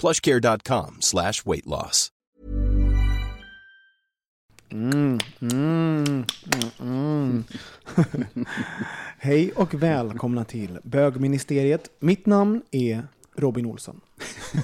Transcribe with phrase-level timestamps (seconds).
[0.00, 2.08] plushcare.com slash weight loss.
[4.72, 6.24] Mm, mm,
[6.80, 7.44] mm,
[9.18, 11.90] Hej och välkomna till bögministeriet.
[11.98, 13.02] Mitt namn är
[13.36, 14.00] Robin Olsson.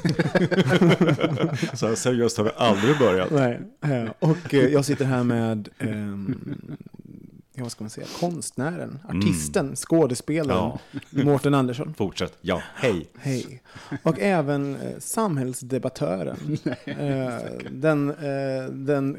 [1.75, 3.31] Så här seriöst har vi aldrig börjat.
[3.31, 6.77] Nej, eh, och eh, jag sitter här med um,
[7.57, 10.79] ja, vad ska man säga, konstnären, artisten, skådespelaren,
[11.11, 11.95] Mårten Andersson.
[11.99, 12.39] Fortsätt.
[12.41, 13.11] Ja, hej.
[13.19, 13.63] Hej.
[14.03, 16.59] Och även eh, samhällsdebattören.
[16.85, 17.39] Eh,
[17.71, 19.17] den, eh, den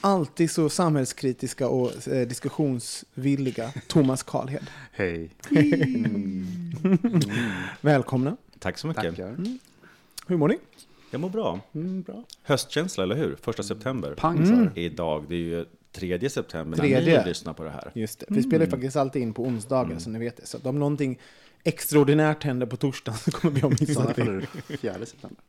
[0.00, 4.66] alltid så samhällskritiska och eh, diskussionsvilliga Thomas Karlhed.
[4.92, 5.30] Hej.
[7.80, 8.36] Välkomna.
[8.58, 9.16] Tack så mycket.
[9.16, 9.36] Tackar.
[10.26, 10.58] Hur mår ni?
[11.10, 11.60] Jag mår bra.
[11.72, 12.24] Mm, bra.
[12.42, 13.36] Höstkänsla, eller hur?
[13.42, 14.14] Första september.
[14.14, 14.80] Pang du.
[14.80, 15.64] Idag, det är ju
[15.98, 17.90] 3 september när ni lyssnar på det här.
[17.94, 18.26] Just det.
[18.28, 20.46] Vi spelar ju faktiskt alltid in på onsdagar, så ni vet det.
[20.46, 21.18] Så om någonting
[21.64, 24.22] extraordinärt händer på torsdag så kommer vi att missa det.
[24.22, 25.44] är det fjärde september.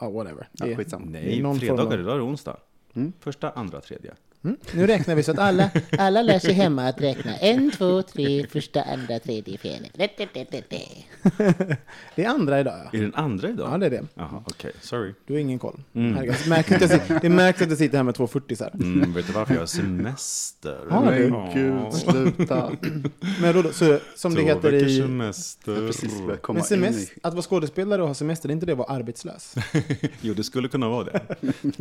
[0.00, 0.48] Ja, whatever.
[0.52, 1.06] Ja, skitsamma.
[1.06, 2.56] Nej, fredagar, idag är det onsdag.
[2.94, 3.12] Mm.
[3.20, 4.14] Första, andra, tredje.
[4.44, 4.56] Mm.
[4.72, 7.36] Nu räknar vi så att alla, alla lär sig hemma att räkna.
[7.36, 9.88] En, två, tre, första, andra, tredje, fjärde.
[12.14, 12.88] Det är andra idag, ja.
[12.92, 13.72] Är det den andra idag?
[13.72, 14.04] Ja, det är det.
[14.14, 14.72] Jaha, okej.
[14.80, 15.14] Sorry.
[15.26, 15.80] Du har ingen koll.
[15.94, 16.14] Mm.
[16.14, 18.56] Herregud, Det märks att jag sitter- det märks att jag sitter här med två 40
[18.56, 18.72] så här.
[18.74, 20.78] Mm, vet du varför jag har semester?
[20.90, 21.50] Ja, det- Men Ja.
[21.54, 22.72] gud, sluta.
[23.40, 25.00] Men då, så, som det Två heter veckors i...
[25.00, 25.74] semester.
[25.74, 27.08] Har precis Men i...
[27.22, 29.54] att vara skådespelare och ha semester, det är inte det att vara arbetslös?
[30.20, 31.20] Jo, det skulle kunna vara det.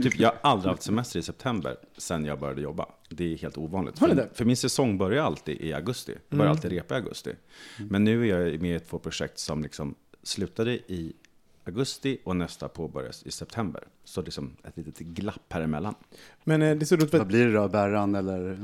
[0.03, 2.85] typ, jag har aldrig haft semester i september sen jag började jobba.
[3.09, 3.99] Det är helt ovanligt.
[3.99, 4.29] För, det?
[4.33, 6.15] för min säsong börjar alltid i augusti.
[6.29, 7.31] Jag börjar alltid repa i augusti.
[7.77, 11.13] Men nu är jag med i två projekt som liksom slutade i
[11.67, 13.83] augusti och nästa påbörjas i september.
[14.03, 15.95] Så liksom ett litet glapp här emellan.
[16.43, 17.67] Men eh, det är så roligt för Vad att blir det då?
[17.67, 18.57] Bärran eller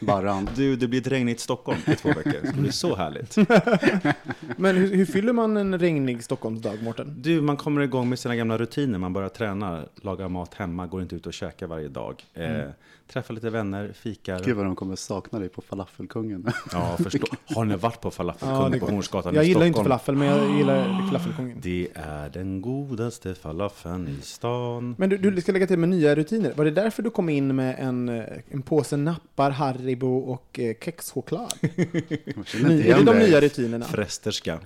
[0.00, 0.48] Barran?
[0.56, 2.32] Du, det blir ett regnigt Stockholm i två veckor.
[2.42, 3.36] Det ska bli så härligt.
[4.56, 7.14] Men hur, hur fyller man en regnig Stockholmsdag, Mårten?
[7.18, 8.98] Du, man kommer igång med sina gamla rutiner.
[8.98, 12.24] Man börjar träna, lagar mat hemma, går inte ut och käkar varje dag.
[12.34, 12.68] Eh,
[13.14, 14.40] träffar lite vänner, fikar.
[14.44, 16.52] Gud vad de kommer sakna dig på Falafelkungen.
[16.72, 17.26] Ja, förstå.
[17.54, 19.76] Har ni varit på Ja, Falafelkungen det- på Hornsgatan Jag i gillar Stockholm?
[19.78, 21.58] inte falafel, men jag gillar falafelkungen.
[21.62, 24.94] Det är den godaste falafeln i stan.
[24.98, 26.52] Men du, du ska lägga till med nya rutiner.
[26.56, 30.74] Var det därför du kom in med en, eh, en påse nappar, Haribo och eh,
[30.84, 31.52] kexchoklad?
[31.60, 33.84] Jag Ny, är det de nya rutinerna?
[33.84, 34.58] Frästerska.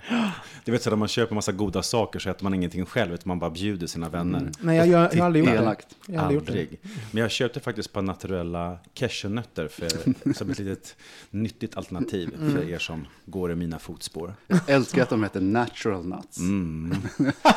[0.65, 3.23] Du vet så när man köper massa goda saker så äter man ingenting själv, utan
[3.27, 4.39] man bara bjuder sina vänner.
[4.39, 4.51] Mm.
[4.59, 5.77] Nej, jag, jag, jag har aldrig gjort det.
[6.07, 6.51] Jag har aldrig gjort det.
[6.51, 6.79] Aldrig.
[7.11, 8.01] Men jag köpte faktiskt på
[8.43, 10.95] naturella cashewnötter för, som ett litet
[11.31, 12.51] nyttigt alternativ Mm.
[12.51, 14.33] för er som går i mina fotspår.
[14.47, 16.37] Jag älskar att de heter natural nuts.
[16.39, 16.95] Mm.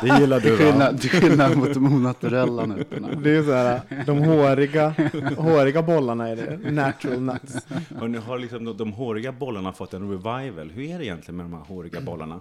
[0.01, 0.93] Det gillar du va?
[0.99, 3.07] Till skillnad mot de onaturella nötterna.
[3.15, 4.89] Det är så här, de håriga,
[5.37, 6.71] håriga bollarna är det.
[6.71, 7.55] Natural nuts.
[8.01, 10.69] Och nu har liksom de, de håriga bollarna fått en revival.
[10.71, 12.39] Hur är det egentligen med de här håriga bollarna?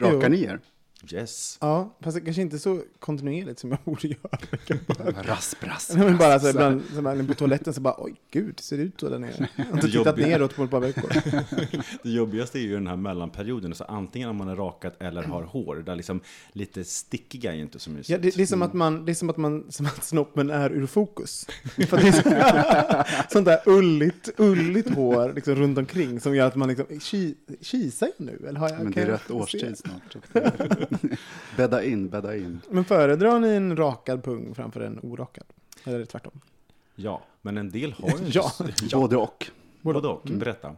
[0.00, 0.60] Rakar ni er?
[1.12, 1.58] Yes.
[1.60, 5.22] Ja, fast det kanske inte så kontinuerligt som jag borde göra.
[5.22, 6.54] Rasp, rasp, men bara så rasp.
[6.54, 9.48] ibland, så ibland på toaletten så bara, oj gud, ser det ut så där nere?
[9.56, 11.12] Jag har inte tittat neråt på ett par veckor.
[12.02, 13.74] Det jobbigaste är ju den här mellanperioden.
[13.74, 15.82] Så antingen om man är rakat eller har hår.
[15.86, 16.20] Där liksom
[16.52, 18.08] lite stickiga är inte så mysigt.
[18.08, 20.50] Ja, det, det, är som att man, det är som att, man, som att snoppen
[20.50, 21.46] är ur fokus.
[21.88, 26.56] För det är så, sånt där ulligt, ulligt hår liksom, runt omkring som gör att
[26.56, 28.46] man liksom, ki, kisar jag nu?
[28.48, 30.16] Eller har jag, Men det är rätt årstid snart.
[31.56, 32.60] bädda in, bädda in.
[32.70, 35.44] Men föredrar ni en rakad pung framför en orakad?
[35.84, 36.40] Eller är det tvärtom?
[36.94, 38.30] Ja, men en del har ju inte...
[38.38, 38.52] Ja.
[38.92, 39.50] Både och.
[39.80, 40.26] Både och.
[40.26, 40.38] Mm.
[40.38, 40.76] Berätta.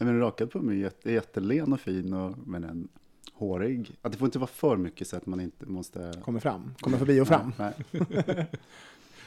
[0.00, 2.88] Men en rakad på mig är jätte, jättelen och fin, och, men en
[3.32, 3.90] hårig.
[4.02, 6.12] Att det får inte vara för mycket så att man inte måste...
[6.24, 7.52] Kommer fram, kommer förbi och fram.
[7.58, 7.74] Nej.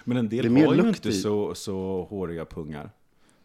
[0.04, 1.14] Men en del är har ju inte i.
[1.14, 2.90] så, så håriga pungar.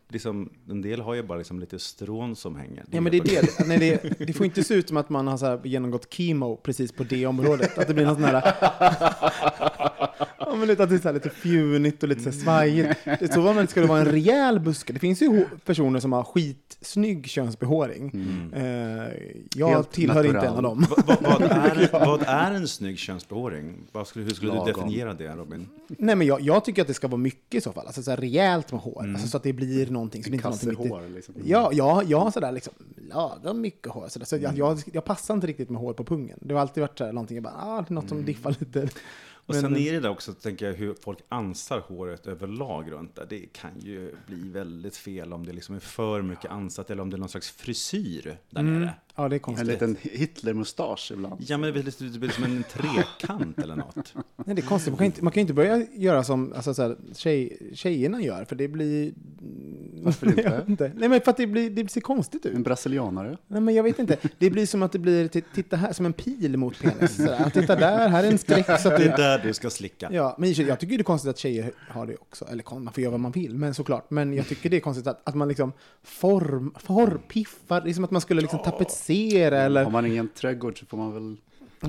[0.09, 2.85] Liksom, en del har ju bara liksom lite strån som hänger.
[2.91, 3.67] Ja, men det är det.
[3.67, 6.57] Nej, det, det får inte se ut som att man har så här genomgått chemo
[6.57, 7.79] precis på det området.
[7.79, 8.55] Att det blir någon sån här...
[10.39, 12.99] Ja, men lite, att det är så här lite fjunigt och lite så svajigt.
[13.05, 14.93] Det är så var man ska det vara en rejäl buske.
[14.93, 18.11] Det finns ju personer som har skitsnygg könsbehåring.
[18.55, 18.65] Eh,
[19.55, 20.53] jag Helt tillhör inte natural.
[20.53, 20.87] en av dem.
[21.07, 23.75] vad, vad, vad, är, vad är en snygg könsbehåring?
[23.93, 24.67] Vad skulle, hur skulle Lagom.
[24.67, 25.69] du definiera det, Robin?
[25.89, 27.87] Nej, men jag, jag tycker att det ska vara mycket i så fall.
[27.87, 29.09] Alltså så här rejält med hår.
[29.09, 30.25] Alltså, så att det blir någonting.
[30.25, 31.35] Så det inte Kasse någonting hår liksom.
[31.45, 34.09] Ja, ja, jag har sådär liksom lagom mycket hår.
[34.09, 34.27] Sådär.
[34.27, 36.39] Så jag, jag, jag passar inte riktigt med hår på pungen.
[36.43, 38.89] Det har alltid varit sådär någonting, jag bara, ah, något som diffar lite.
[39.47, 43.15] Och Men- sen är det där också, tänker jag, hur folk ansar håret överlag runt
[43.17, 43.27] där.
[43.31, 47.11] Det kan ju bli väldigt fel om det liksom är för mycket ansatt eller om
[47.11, 48.95] det är någon slags frisyr där nere.
[49.17, 49.69] Ja, det är En konstigt.
[49.69, 51.43] liten Hitler-mustasch ibland.
[51.47, 54.15] Ja, men det blir lite- det blir som en trekant eller något.
[54.45, 54.91] Nej, det är konstigt.
[54.93, 58.45] Man kan, inte, man kan ju inte börja göra som alltså, såhär, tjej, tjejerna gör,
[58.45, 59.13] för det blir...
[60.03, 60.43] Varför inte?
[60.43, 60.93] Jag vet inte.
[60.97, 62.65] Nej, men för att det, blir, det ser konstigt En ut.
[62.65, 63.37] brasilianare.
[63.47, 64.19] Nej, men jag vet inte.
[64.39, 67.17] Det blir som att det blir, titta här, som en pil mot penis.
[67.17, 67.51] Sådär.
[67.55, 68.67] Titta där, här är en streck.
[68.67, 70.09] Så att Det är det, där du ska slicka.
[70.13, 72.45] ja, men jag tycker det är konstigt att tjejer har det också.
[72.45, 74.11] Eller man får göra vad man vill, men såklart.
[74.11, 75.73] Men jag tycker det är konstigt att, att man liksom
[76.03, 77.81] form, form, piffar.
[77.81, 79.85] Det är som att man skulle liksom tapetsera eller...
[79.85, 81.37] Har man ingen trädgård så får man väl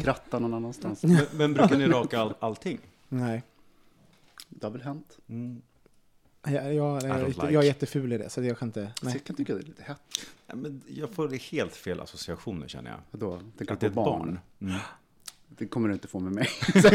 [0.02, 1.04] kratta någon annanstans.
[1.04, 2.80] Men, men brukar ni raka all, allting?
[3.10, 3.44] Nej.
[4.50, 5.18] Det har väl hänt.
[5.30, 5.62] Mm.
[6.48, 7.42] Jag, jag, jag, like.
[7.42, 8.92] jag är jätteful i det, så jag kan inte...
[9.00, 9.14] Så Nej.
[9.14, 10.02] jag kan tycka det är lite hett.
[10.48, 13.00] Ja, men jag får helt fel associationer känner jag.
[13.12, 13.36] Vadå?
[13.36, 14.20] Att det är ett barn?
[14.20, 14.40] barn.
[14.62, 14.80] Mm.
[15.50, 16.48] Det kommer du inte få med mig.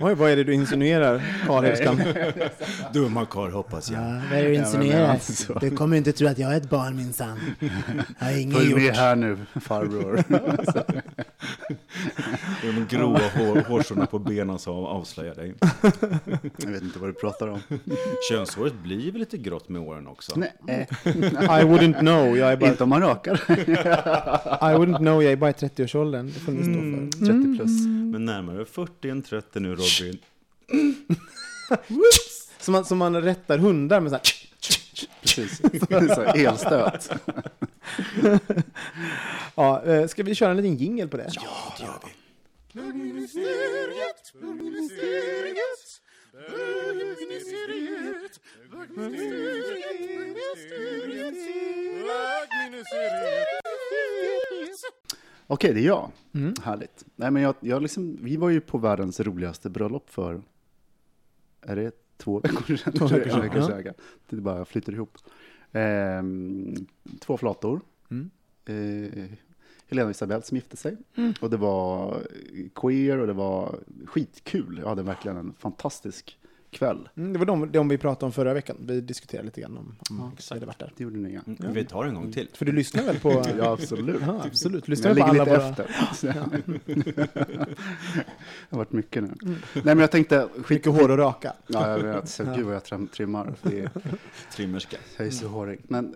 [0.00, 2.02] Oj, vad är det du insinuerar, Karlhuskan?
[2.92, 4.00] Dumma karl hoppas jag.
[4.00, 5.08] vad är det du insinuerar?
[5.08, 5.54] alltså.
[5.54, 7.40] Du kommer inte tro att jag är ett barn minsann.
[8.18, 10.24] Jag har inget Följ med här nu, farbror.
[12.62, 15.54] De grova hår, hårstråna på benen som avslöjar dig.
[16.56, 17.60] Jag vet inte vad du pratar om.
[18.30, 20.32] Könshåret blir väl lite grått med åren också?
[20.36, 20.52] Nej,
[21.04, 22.70] I wouldn't know, jag är bara...
[22.70, 23.40] inte om man rakar.
[24.60, 26.26] I wouldn't know, jag är bara i 30-årsåldern.
[26.26, 26.72] Det får ni stå
[27.18, 27.26] för.
[27.26, 27.86] 30 plus.
[28.12, 30.18] Men närmare 40 än 30 nu Robin.
[32.60, 34.22] Som man, som man rättar hundar med så här...
[35.20, 35.58] Precis.
[36.14, 37.10] Så elstöt.
[39.54, 41.30] Ja, eh, ska vi köra en liten jingle på det?
[41.32, 42.10] Ja, det gör vi.
[55.52, 56.10] Okej, det är jag.
[56.62, 57.04] Härligt.
[57.16, 60.42] Nej, men jag, jag liksom, vi var ju på världens roligaste bröllop för,
[61.62, 62.92] är det två veckor sedan?
[62.92, 63.66] Två veckor sedan, ja.
[63.66, 63.94] sedan.
[64.28, 65.18] Det bara flyter ihop.
[65.72, 66.74] Ehm,
[67.20, 67.80] två flator.
[68.10, 68.30] Mm.
[68.64, 69.30] Eh,
[69.88, 70.96] Helena och Isabel som gifte sig.
[71.40, 72.22] Och det var
[72.74, 74.78] queer och det var skitkul.
[74.82, 76.38] Jag hade verkligen en fantastisk
[76.70, 77.08] kväll.
[77.16, 78.76] Mm, det var de, de vi pratade om förra veckan.
[78.80, 80.92] Vi diskuterade lite grann om, om Ja, hade varit där.
[80.96, 81.40] Det gjorde ni ja.
[81.46, 82.48] Mm, Vi tar en gång till.
[82.52, 83.30] För du lyssnar väl på...
[83.58, 84.22] Ja, absolut.
[84.26, 84.88] Ja, absolut.
[84.88, 86.08] Lyssnar Jag på ligger alla lite våra...
[86.10, 86.26] efter.
[88.70, 89.30] det har varit mycket nu.
[89.42, 90.48] Nej, men jag tänkte...
[90.54, 90.70] Skit...
[90.70, 91.52] Mycket hår och raka.
[91.66, 92.28] Ja, jag vet.
[92.28, 93.54] Så, gud vad jag trim, trimmar.
[93.62, 93.90] Det är,
[94.56, 94.96] Trimmerska.
[95.16, 95.80] jag är så hårig.
[95.88, 96.14] Men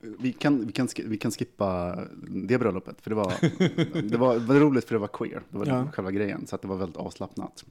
[0.00, 1.98] vi kan, vi, kan, vi kan skippa
[2.28, 2.96] det bröllopet.
[3.00, 3.32] För det var,
[4.02, 5.42] det var, det var roligt för det var queer.
[5.50, 5.88] Det var Ja.
[5.92, 6.46] själva grejen.
[6.46, 7.64] Så att det var väldigt avslappnat.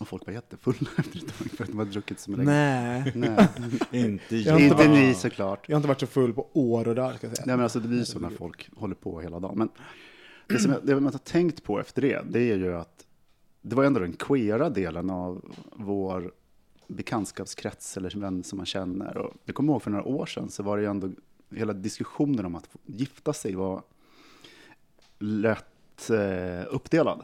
[0.00, 2.44] Och folk var jättefulla efter ett tag för att de hade druckit så länge.
[2.44, 3.12] Nej.
[3.16, 3.48] Nej.
[4.04, 5.68] Inte Jag inte varit- ni såklart.
[5.68, 7.46] Jag har inte varit så full på år och dagar, ska jag säga.
[7.46, 9.58] Nej, men alltså det blir så när folk håller på hela dagen.
[9.58, 9.68] Men
[10.46, 13.06] det som jag, det man har tänkt på efter det, det är ju att
[13.62, 16.32] det var ändå den queera delen av vår
[16.86, 19.16] bekantskapskrets eller vän som man känner.
[19.16, 21.10] Och jag kommer ihåg för några år sedan så var det ju ändå
[21.50, 23.82] hela diskussionen om att gifta sig var
[25.18, 27.22] lätt eh, uppdelad.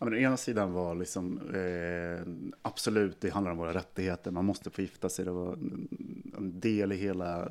[0.00, 4.44] Ja, men den ena sidan var liksom eh, absolut, det handlar om våra rättigheter, man
[4.44, 5.24] måste få gifta sig.
[5.24, 7.48] Det var en, del i hela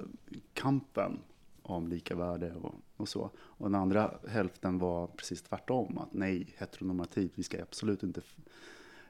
[0.54, 1.20] kampen
[1.62, 3.30] om lika värde och, och så.
[3.38, 8.22] Och den andra hälften var precis tvärtom, att nej, heteronormativt, vi ska absolut inte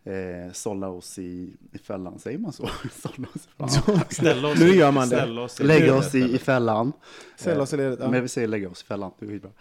[0.03, 2.19] eh, sålla oss i, i fällan.
[2.19, 2.69] Säger man så?
[2.91, 4.03] sålla oss i fällan.
[4.10, 5.41] Ställa oss Nu gör man det.
[5.41, 6.93] oss i Lägga oss i, i fällan.
[7.36, 8.12] Ställa oss i ledet, ja.
[8.12, 9.51] Men vi säger lägga oss i fällan, det är skitbra.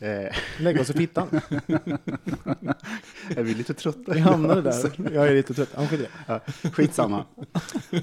[0.00, 1.28] Eh, Lägga oss i fittan.
[3.28, 4.12] är vi lite trötta?
[4.14, 5.10] Vi hamnade där.
[5.14, 5.68] Jag är lite trött.
[5.76, 6.08] Ja, skit.
[6.26, 6.40] Ja,
[6.72, 7.24] skitsamma.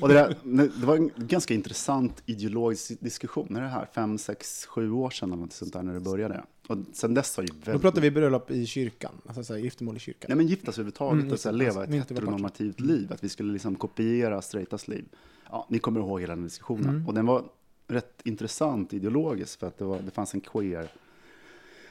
[0.01, 0.35] Och det, där,
[0.79, 3.47] det var en ganska intressant ideologisk diskussion.
[3.49, 6.43] När det här, fem, sex, sju år sedan eller något sånt där när det började.
[6.67, 7.81] Och sen dess har ju Då väldigt...
[7.81, 9.11] pratar vi bröllop i kyrkan.
[9.27, 10.25] Alltså så här, giftermål i kyrkan.
[10.29, 13.13] Nej men giftas överhuvudtaget Mm, och så här, leva Alltså, ett heteronormativt liv.
[13.13, 15.05] Att vi skulle liksom kopiera straightas liv.
[15.49, 16.89] Ja, ni kommer ihåg hela den diskussionen.
[16.89, 17.07] Mm.
[17.07, 17.43] Och den var
[17.87, 20.87] rätt intressant ideologiskt för att det, var, det fanns en queer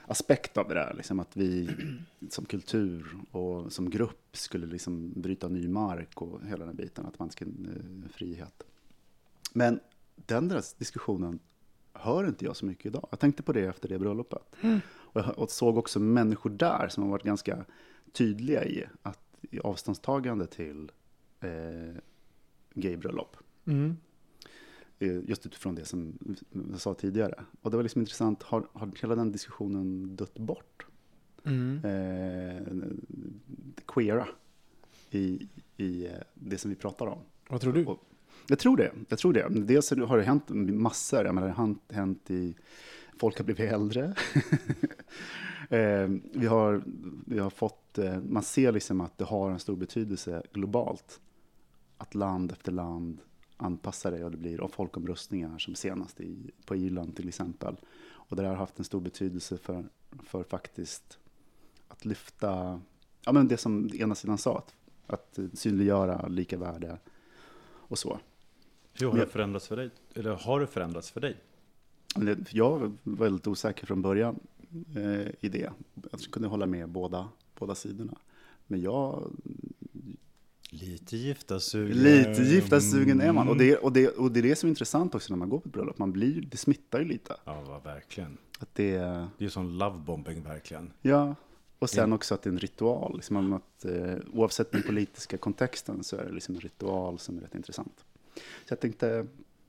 [0.06, 0.94] aspekt av det där.
[0.94, 1.70] Liksom att vi
[2.30, 7.18] som kultur och som grupp skulle liksom bryta ny mark och hela den biten, att
[7.18, 8.62] man ska eh, frihet.
[9.52, 9.80] Men
[10.16, 11.38] den där diskussionen
[11.92, 13.08] hör inte jag så mycket idag.
[13.10, 14.42] Jag tänkte på det efter det bröllopet.
[14.86, 17.64] Och jag såg också människor där som har varit ganska
[18.12, 20.90] tydliga i att i avståndstagande till
[21.40, 21.96] eh,
[22.74, 23.36] gaybröllop.
[23.64, 23.96] Mm.
[24.98, 26.18] Eh, Just utifrån det som
[26.70, 27.44] jag sa tidigare.
[27.62, 30.86] Och det var liksom intressant, har, har hela den diskussionen dött bort?
[31.44, 31.84] Mm.
[31.84, 32.62] Eh,
[33.86, 34.28] queera
[35.10, 37.18] i, i eh, det som vi pratar om.
[37.48, 37.84] Vad tror du?
[37.84, 37.98] Och
[38.46, 38.92] jag tror det.
[39.08, 39.48] Jag tror det.
[39.48, 41.24] Dels har det hänt massor.
[41.24, 42.56] Jag menar, det har hänt, hänt i...
[43.18, 44.04] Folk har blivit äldre.
[45.68, 46.82] eh, vi, har,
[47.26, 47.98] vi har fått...
[47.98, 51.20] Eh, man ser liksom att det har en stor betydelse globalt.
[51.98, 53.18] Att land efter land
[53.56, 57.76] anpassar det och det blir folkomröstningar som senast i, på Irland till exempel.
[58.04, 59.84] Och det där har haft en stor betydelse för,
[60.22, 61.18] för faktiskt
[61.88, 62.80] att lyfta,
[63.24, 64.74] ja men det som ena sidan sa, att,
[65.06, 66.98] att synliggöra lika värde
[67.66, 68.18] och så.
[68.92, 69.90] Hur har det förändrats för dig?
[70.14, 71.36] Eller har det förändrats för dig?
[72.50, 74.40] Jag var väldigt osäker från början
[74.96, 75.72] eh, i det.
[76.10, 78.18] Jag kunde hålla med båda, båda sidorna.
[78.66, 79.30] Men jag,
[80.80, 81.96] Lite gifta sugen.
[81.98, 83.48] lite gifta sugen är man.
[83.48, 85.58] Och det, och, det, och det är det som är intressant också när man går
[85.60, 85.98] på ett bröllop.
[85.98, 87.36] Man blir, det smittar ju lite.
[87.44, 88.38] Ja, verkligen.
[88.58, 88.92] Att det,
[89.38, 90.92] Det är sån lovebombing verkligen.
[91.02, 91.34] ja.
[91.78, 93.16] Och sen också att det är en ritual.
[93.16, 97.36] Liksom om att, eh, oavsett den politiska kontexten så är det liksom en ritual som
[97.38, 98.04] är rätt intressant.
[98.34, 99.06] Så jag tänkte,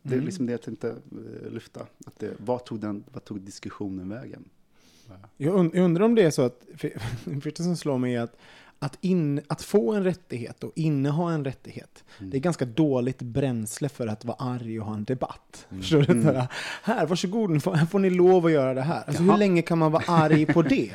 [0.01, 0.25] det är Mm.
[0.25, 1.79] liksom det jag tänkte eh, lyfta.
[2.05, 4.43] Att det, vad, tog den, vad tog diskussionen vägen?
[5.37, 6.91] Jag, und- jag undrar om det är så att, för,
[7.25, 8.37] det första som slår mig är att,
[8.85, 12.29] att, in, att få en rättighet och inneha en rättighet, Mm.
[12.29, 15.65] det är ganska dåligt bränsle för att vara arg och ha en debatt.
[15.79, 16.11] Förstår du?
[16.11, 16.23] Mm.
[16.23, 16.47] Såhär,
[16.83, 19.03] här, varsågod, nu får, här får ni lov att göra det här.
[19.07, 20.91] Alltså, hur länge kan man vara arg på det?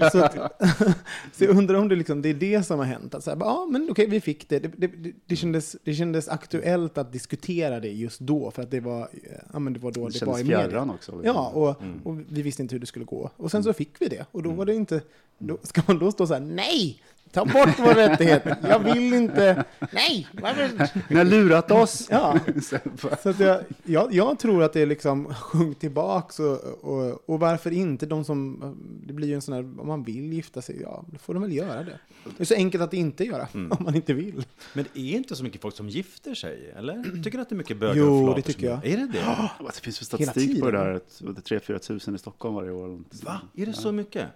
[0.12, 0.34] så, att,
[1.32, 3.14] så jag undrar om det, liksom, det är det som har hänt.
[3.14, 4.58] Att så här, bara, ja, men okej, vi fick det.
[4.58, 8.70] Det, det, det, det, kändes, det kändes aktuellt att diskutera det just då, för att
[8.70, 9.08] det var,
[9.52, 10.82] ja, men det, var då Det det, var i media.
[10.82, 11.20] också.
[11.24, 12.00] Ja, och, Mm.
[12.04, 13.30] och vi visste inte hur det skulle gå.
[13.36, 14.26] Och sen så fick vi det.
[14.32, 15.00] Och då var det inte...
[15.40, 17.02] Då, ska man då stå så här, nej!
[17.32, 18.42] Ta bort vår rättighet!
[18.62, 19.64] Jag vill inte!
[19.92, 20.28] Nej!
[20.32, 20.88] Varför?
[21.08, 22.06] Ni har lurat oss!
[22.10, 22.38] Ja,
[23.22, 27.70] så att jag, jag, jag tror att det liksom sjönk tillbaks och, och, och varför
[27.70, 31.04] inte de som, det blir ju en sån här, om man vill gifta sig, ja,
[31.12, 31.98] då får de väl göra det.
[32.36, 33.72] Det är så enkelt att inte göra, Mm.
[33.72, 34.44] om man inte vill.
[34.72, 37.02] Men det är inte så mycket folk som gifter sig, eller?
[37.22, 38.86] Tycker du att det är mycket bögar Jo, och det tycker jag.
[38.86, 39.18] Är det det?
[39.26, 42.18] Ja, Det finns väl Hela statistik på det där, att det är 3-4 tusen i
[42.18, 43.00] Stockholm varje år.
[43.22, 43.40] Va?
[43.56, 44.26] Är det så mycket?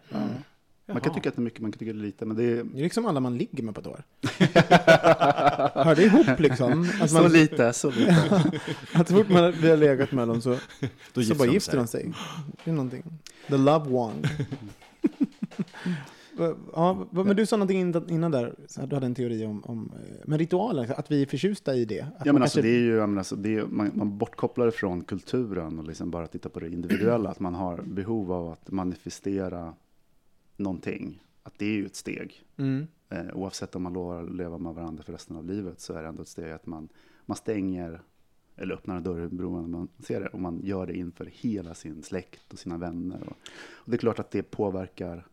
[0.87, 2.37] Man kan tycka att det är mycket, man kan tycka att det är lite, men
[2.37, 4.03] det är Det är liksom alla man ligger med på ett år.
[5.85, 6.89] Hör det ihop liksom?
[7.01, 8.43] Att så man, lite, så lite.
[8.95, 10.57] att så fort man, vi har legat med dem så,
[11.13, 12.13] Då så bara de gifter de sig.
[12.65, 13.03] Det är någonting.
[13.49, 14.15] The love one.
[16.73, 18.55] Ja, men du sa någonting innan- där,
[18.87, 21.95] du hade en teori om, om eh, men ritualen, att vi är förtjusta i det.
[21.95, 24.67] Ja, man men alltså, kanske- det är ju, menar, alltså, det är, man, man bortkopplar
[24.67, 27.31] det från kulturen och liksom bara tittar på det individuella.
[27.31, 29.75] Att man har behov av att manifestera
[30.57, 31.23] någonting.
[31.43, 32.45] Att det är ju ett steg.
[32.57, 32.87] Mm.
[33.09, 36.03] Eh, oavsett om man lovar att leva med varandra för resten av livet så är
[36.03, 36.89] det ändå ett steg att man,
[37.27, 38.03] man stänger
[38.57, 40.27] eller öppnar en dörr bron när man ser det.
[40.27, 43.21] Och man gör det inför hela sin släkt och sina vänner.
[43.23, 43.37] Och,
[43.73, 45.27] och det är klart att det påverkar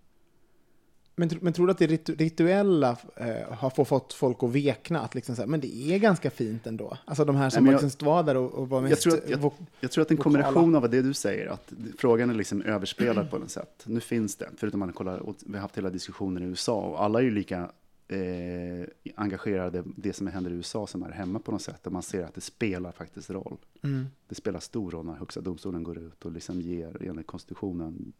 [1.19, 5.01] Men, men tror du att det ritu- rituella eh, har få- fått folk att vekna?
[5.01, 6.97] Att liksom så här, men det är ganska fint ändå.
[7.05, 9.01] Alltså de här som Nej, men liksom var där och, och var Jag mest...
[9.01, 12.33] tror att- vok- Jag tror att en kombination av det du säger, att frågan är
[12.33, 13.83] liksom överspelad på något sätt.
[13.85, 17.19] Nu finns det, förutom man kollar, vi har haft hela diskussionen i USA, och alla
[17.19, 17.71] är ju lika
[18.07, 21.91] eh, engagerade i det som händer i USA som är hemma på något sätt, och
[21.93, 23.57] man ser att det spelar faktiskt roll.
[23.83, 24.05] mm.
[24.29, 28.13] Det spelar stor roll när Högsta domstolen går ut och liksom ger, enligt konstitutionen,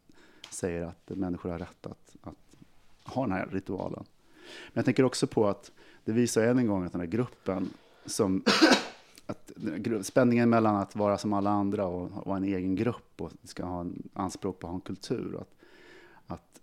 [0.52, 2.36] säger att människor har rätt att, att
[3.10, 4.04] ha den här ritualen.
[4.68, 5.72] Men jag tänker också på att
[6.06, 7.70] det visar än en gång att den här gruppen
[8.06, 8.44] som
[9.26, 9.52] att
[10.02, 13.82] spänningen mellan att vara som alla andra och vara en egen grupp och ska ha
[13.82, 15.38] en anspråk på att ha en kultur.
[15.42, 15.56] Att,
[16.28, 16.62] att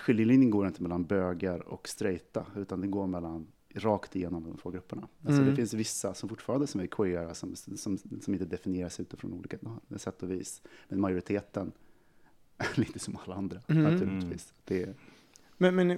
[0.00, 4.70] skiljelinjen går inte mellan bögar och straighta, utan den går mellan rakt igenom de två
[4.70, 5.02] grupperna.
[5.02, 5.50] Alltså Mm.
[5.50, 9.56] Det finns vissa som fortfarande som är queera, som, som, som inte definieras utifrån olika
[9.96, 10.62] sätt och vis.
[10.88, 11.72] Men majoriteten
[12.58, 13.82] är lite som alla andra, Mm.
[13.82, 14.52] naturligtvis.
[14.64, 14.94] Det är,
[15.58, 15.96] Men, men eh,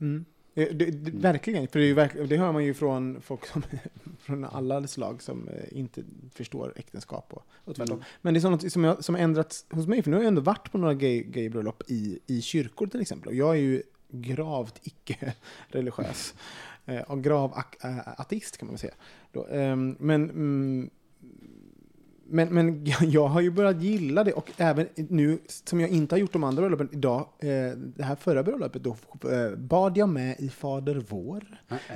[0.00, 0.24] mm.
[0.58, 3.62] Eh, det, det, verkligen, för det, verk, det hör man ju från folk som,
[4.20, 6.02] från alla slag som eh, inte
[6.34, 7.96] förstår äktenskap och, och tvärtom.
[7.96, 8.04] Mm.
[8.22, 10.28] Men det är sånt som, jag, som har ändrats hos mig, för nu har jag
[10.28, 13.28] ändå varit på några gay, gaybröllop i, i kyrkor till exempel.
[13.28, 16.34] Och jag är ju gravt icke-religiös.
[16.86, 17.62] Eh, och grav
[18.16, 18.94] ateist kan man väl säga.
[19.50, 20.90] Ehm, men, mm,
[22.30, 26.20] men, men jag har ju börjat gilla det och även nu som jag inte har
[26.20, 28.96] gjort de andra bröllopen idag, eh, det här förra bröllopet då
[29.30, 31.44] eh, bad jag med i Fader vår.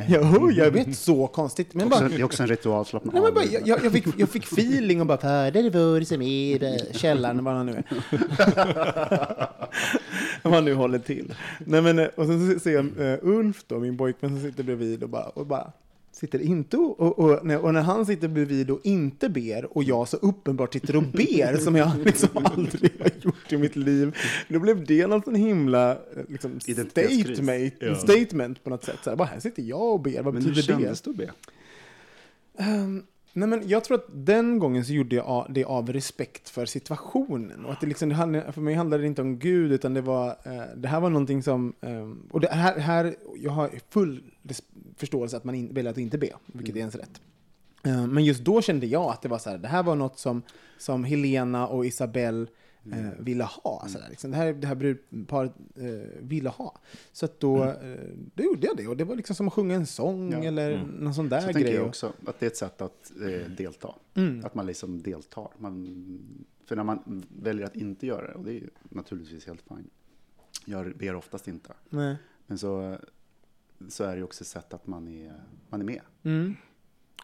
[0.08, 1.74] Jo, jag vet, så konstigt.
[1.74, 3.34] Men Också, bara, det är också en ritual, slappna Nej, men av.
[3.34, 7.54] bara, jag, jag, fick, jag fick feeling och bara Fader vår som är källaren, vad
[7.54, 7.84] han nu är.
[10.42, 11.34] Vad han nu håller till.
[11.58, 14.62] Nej, men, eh, och sen så ser jag uh, Ulf då, min pojkvän som sitter
[14.64, 15.72] bredvid och bara, och bara
[16.12, 19.85] sitter inte och, och, och, när, och när han sitter bredvid och inte ber och
[19.85, 24.16] jag så uppenbart sitter och ber som jag liksom aldrig har gjort i mitt liv.
[24.49, 25.97] Då blev det någon sån himla eh,
[26.28, 27.95] liksom, statement, Ja.
[27.95, 28.99] statement på något sätt.
[29.04, 30.62] Så här, bara, här sitter jag och ber, vad Men betyder det?
[30.62, 31.31] kändes det att be?
[32.59, 33.02] Ehm,
[33.33, 37.64] nej men jag tror att den gången så gjorde jag det av respekt för situationen.
[37.64, 40.00] Och att det liksom, det handlade, för mig handlade det inte om Gud, utan det
[40.00, 44.23] var, eh, det här var någonting som, ehm, och det här, här, jag har full
[44.96, 47.20] förståelse att man in, väljer att inte be, vilket är ens rätt.
[47.84, 50.18] Eh, men just då kände jag att det var så här, det här var något
[50.18, 50.42] som,
[50.78, 52.46] som Helena och Isabelle
[52.92, 53.87] eh, ville ha.
[53.88, 54.30] Så där, liksom.
[54.30, 55.84] Det här, det här brudparet eh,
[56.20, 56.78] ville ha.
[57.12, 57.96] Så att då, eh,
[58.34, 58.87] då gjorde jag det.
[58.88, 60.38] Och det var liksom som att sjunga en sång Ja.
[60.44, 61.54] eller någon sån där Så grej.
[61.54, 63.94] tänker jag också, att det är ett sätt att eh, delta.
[64.14, 64.44] Mm.
[64.44, 65.49] Att man liksom deltar.
[65.58, 65.87] Man,
[66.66, 69.90] för när man väljer att inte göra det, och det är naturligtvis helt fine.
[70.64, 71.72] Jag ber oftast inte.
[71.90, 72.16] Nej.
[72.46, 72.99] Men så,
[73.88, 75.32] så är det ju också ett sätt att man är,
[75.68, 76.00] man är med.
[76.22, 76.56] Mm.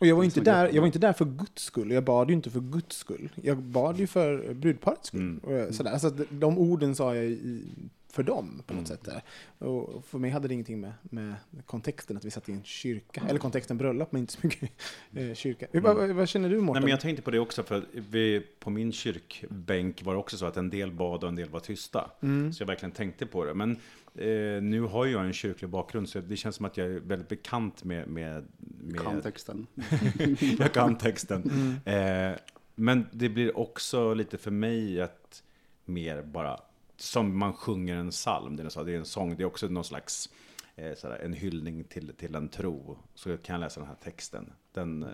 [0.01, 1.91] Och jag var, är inte där, jag var inte där för Guds skull.
[1.91, 3.29] Jag bad ju inte för Guds skull.
[3.43, 5.21] Jag bad ju för brudparets skull.
[5.21, 5.39] Mm.
[5.39, 5.91] Och jag- sådär.
[5.93, 7.65] Alltså, de- de orden sa jag i,
[8.13, 8.99] för dem på något Mm.
[8.99, 9.05] sätt.
[9.05, 9.23] Där.
[9.69, 11.35] Och för mig hade det ingenting med, med
[11.67, 13.23] kontexten att vi satt i en kyrka.
[13.29, 14.71] Eller kontexten bröllop, men inte så mycket
[15.15, 15.67] eh, kyrka.
[15.73, 16.73] Vad, vad, vad känner du Mårten?
[16.73, 20.37] Nej, men jag tänkte på det också, för vi, på min kyrkbänk var det också
[20.37, 22.11] så att en del bad och en del var tysta.
[22.23, 22.53] Mm.
[22.53, 23.55] Så jag verkligen tänkte på det.
[23.55, 23.77] Men
[24.15, 27.29] eh, nu har jag en kyrklig bakgrund, så det känns som att jag är väldigt
[27.29, 28.09] bekant med...
[28.09, 29.67] med, med Kontexten.
[30.59, 31.43] jag kan texten.
[31.85, 32.33] Mm.
[32.33, 32.39] Eh,
[32.75, 35.43] men det blir också lite för mig att
[35.85, 36.61] mer bara,
[36.97, 40.31] som man sjunger en psalm, det är, en sång, det är också någon slags
[40.77, 42.99] eh, sådär, en hyllning till, till en tro.
[43.15, 44.53] Så kan jag läsa den här texten.
[44.73, 45.09] Den, eh,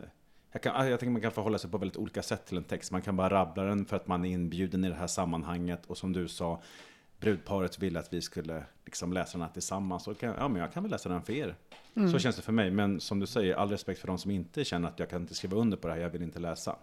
[0.52, 2.90] jag, kan, jag tänker man kan förhålla sig på väldigt olika sätt till en text.
[2.90, 5.86] Man kan bara rabbla den för att man är inbjuden i det här sammanhanget.
[5.86, 6.62] Och som du sa,
[7.24, 10.08] brudparet ville att vi skulle liksom läsa den här tillsammans.
[10.08, 11.54] Och kan, ja, men jag kan väl läsa den för er.
[12.12, 12.70] Så känns det för mig.
[12.70, 15.34] Men som du säger, all respekt för de som inte känner att jag kan inte
[15.34, 16.76] skriva under på det här, jag vill inte läsa.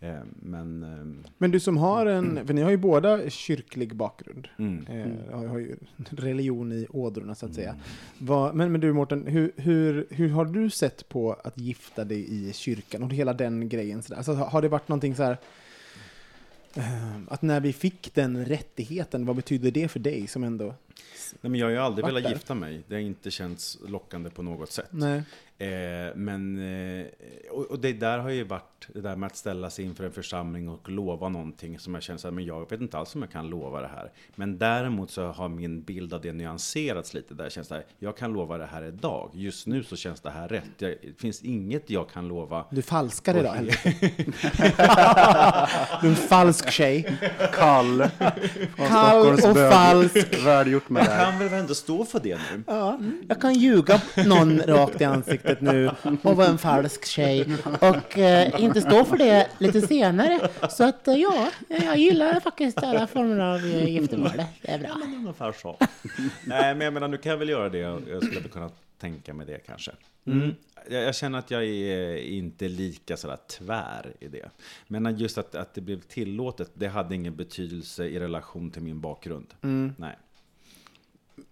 [0.00, 4.48] Eh, men, ehm, Men du som har en, för ni har ju båda kyrklig bakgrund.
[4.58, 4.86] mm.
[4.86, 5.76] Eh, har, har ju
[6.10, 7.76] religion i ådrorna så att säga.
[8.18, 12.48] Vad- men, men du Mårten, hur, hur, hur har du sett på att gifta dig
[12.48, 14.02] i kyrkan och hela den grejen?
[14.02, 14.16] Så där?
[14.16, 15.36] Alltså, har det varit någonting så här,
[16.76, 20.74] Ehm, att när vi fick den rättigheten, vad betyder det för dig som ändå...
[21.40, 22.30] Nej, men jag har ju aldrig velat där?
[22.30, 22.82] gifta mig.
[22.88, 24.88] Det har inte känts lockande på något sätt.
[24.90, 25.22] Nej.
[25.58, 27.06] Eh, men, eh,
[27.50, 30.12] och, och det där har ju varit det där med att ställa sig inför en
[30.12, 33.22] församling och lova någonting som jag känner så här, men jag vet inte alls om
[33.22, 34.12] jag kan lova det här.
[34.34, 37.34] Men däremot så har min bild av det nyanserats lite.
[37.34, 39.30] Där känns det här, jag kan lova det här idag.
[39.34, 40.70] Just nu så känns det här rätt.
[40.78, 42.64] Jag, det finns inget jag kan lova.
[42.70, 43.74] Du falskar idag eller?
[46.00, 47.18] du är en falsk tjej.
[47.52, 48.04] Kall.
[48.76, 50.44] Kall och falsk.
[50.44, 51.30] Väl gjort med det här.
[51.30, 52.62] kan väl ändå stå för det nu?
[52.66, 55.90] Ja, jag kan ljuga någon rakt i ansiktet nu
[56.22, 57.46] och vara en falsk tjej
[57.80, 60.48] och eh, inte stå för det lite senare.
[60.70, 64.30] Så att eh, ja, jag gillar faktiskt alla former av eh, giftermål.
[64.62, 64.90] Det är bra.
[65.04, 65.76] Ungefär så.
[66.44, 67.78] Nej, men jag menar, nu kan jag väl göra det.
[67.78, 69.92] Jag skulle kunna tänka mig det kanske.
[70.26, 70.54] Mm.
[70.90, 74.50] Jag, jag känner att jag är inte lika sådär tvär i det.
[74.86, 79.00] Men just att, att det blev tillåtet, det hade ingen betydelse i relation till min
[79.00, 79.46] bakgrund.
[79.96, 80.16] Nej.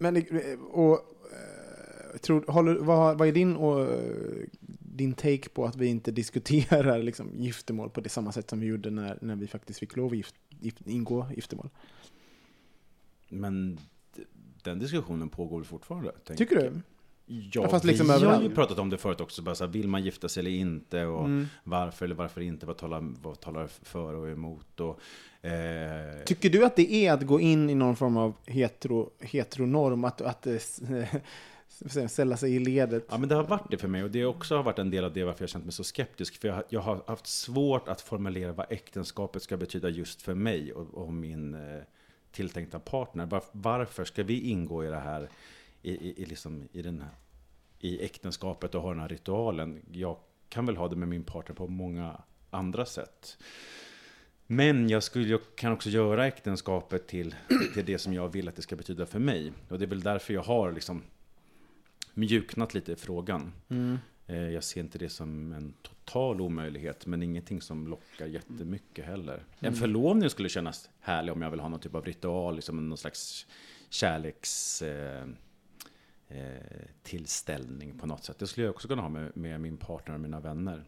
[0.02, 3.88] Men, det- och, eh, tror, håller, vad, vad är din, och,
[4.78, 8.66] din take på att vi inte diskuterar liksom, giftermål på det samma sätt som vi
[8.66, 11.68] gjorde när, när vi faktiskt fick lov att gift, gift, ingå giftermål?
[13.28, 13.78] Men
[14.62, 16.12] den diskussionen pågår väl fortfarande?
[16.36, 16.72] Tycker jag.
[16.72, 16.80] du?
[17.52, 18.54] Ja, Fast liksom vi har ju överallt.
[18.54, 19.42] pratat om det förut också.
[19.42, 21.04] Bara så här, vill man gifta sig eller inte?
[21.04, 21.46] Och Mm.
[21.64, 22.66] varför eller varför inte?
[22.66, 24.80] Vad talar, vad talar för och emot?
[24.80, 25.00] Och,
[25.42, 30.04] eh, Tycker du att det är att gå in i någon form av hetero, heteronorm,
[30.04, 33.06] att, att eh, ställa sig i ledet?
[33.10, 34.90] Ja, men det har varit det för mig och det har också har varit en
[34.90, 36.40] del av det varför jag känt mig så skeptisk.
[36.40, 40.34] För jag, har- jag har haft svårt att formulera vad äktenskapet ska betyda just för
[40.34, 41.82] mig och, och min eh,
[42.32, 43.26] tilltänkta partner.
[43.26, 45.28] Var, varför ska vi ingå i det här,
[45.82, 47.10] i, i, i, liksom, i, den här,
[47.78, 49.82] i äktenskapet och ha den här ritualen?
[49.92, 50.16] Jag
[50.48, 53.38] kan väl ha det med min partner på många andra sätt.
[54.52, 57.34] Men jag, skulle, jag kan också göra äktenskapet till,
[57.74, 59.52] till det som jag vill att det ska betyda för mig.
[59.68, 61.02] Och det är väl därför jag har liksom
[62.14, 63.52] mjuknat lite i frågan.
[63.68, 63.98] Mm.
[64.26, 69.44] Eh, Jag ser inte det som en total omöjlighet, men ingenting som lockar jättemycket heller.
[69.58, 72.98] En förlovning skulle kännas härlig om jag vill ha någon typ av ritual, liksom någon
[72.98, 73.46] slags
[73.90, 74.82] kärleks...
[74.82, 75.24] Eh,
[76.28, 78.38] eh, tillställning på något sätt.
[78.38, 80.84] Det skulle jag också kunna ha med, med min partner och mina vänner.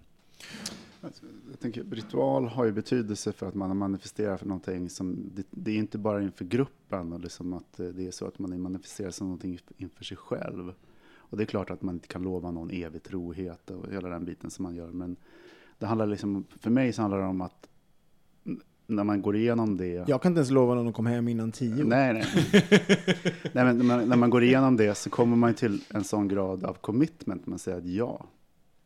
[1.51, 5.71] Jag tänker, ritual har ju betydelse för att man manifesterar för någonting som, det, det
[5.71, 9.11] är inte bara inför gruppen, och liksom att eh, det är så att man manifesterar
[9.11, 10.73] som någonting inför sig själv.
[11.17, 14.25] Och det är klart att man inte kan lova någon evig trohet och hela den
[14.25, 15.17] biten som man gör, men
[15.79, 17.69] det handlar liksom, för mig så handlar det om att
[18.87, 21.53] när man går igenom det Jag kan inte ens lova någon att komma hem innan
[21.53, 21.85] tio.
[21.85, 22.25] Nej, nej.
[23.53, 26.29] nej men när, man, när man går igenom det så kommer man till en sån
[26.29, 27.47] grad av commitment.
[27.47, 28.27] Man säger att ja,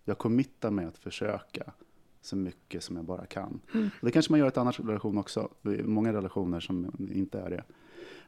[0.04, 1.72] jag committar mig att försöka
[2.20, 3.60] så mycket som jag bara kan.
[4.00, 5.48] Och det kanske man gör i ett annat relation också.
[5.62, 7.64] Det många relationer som inte är det.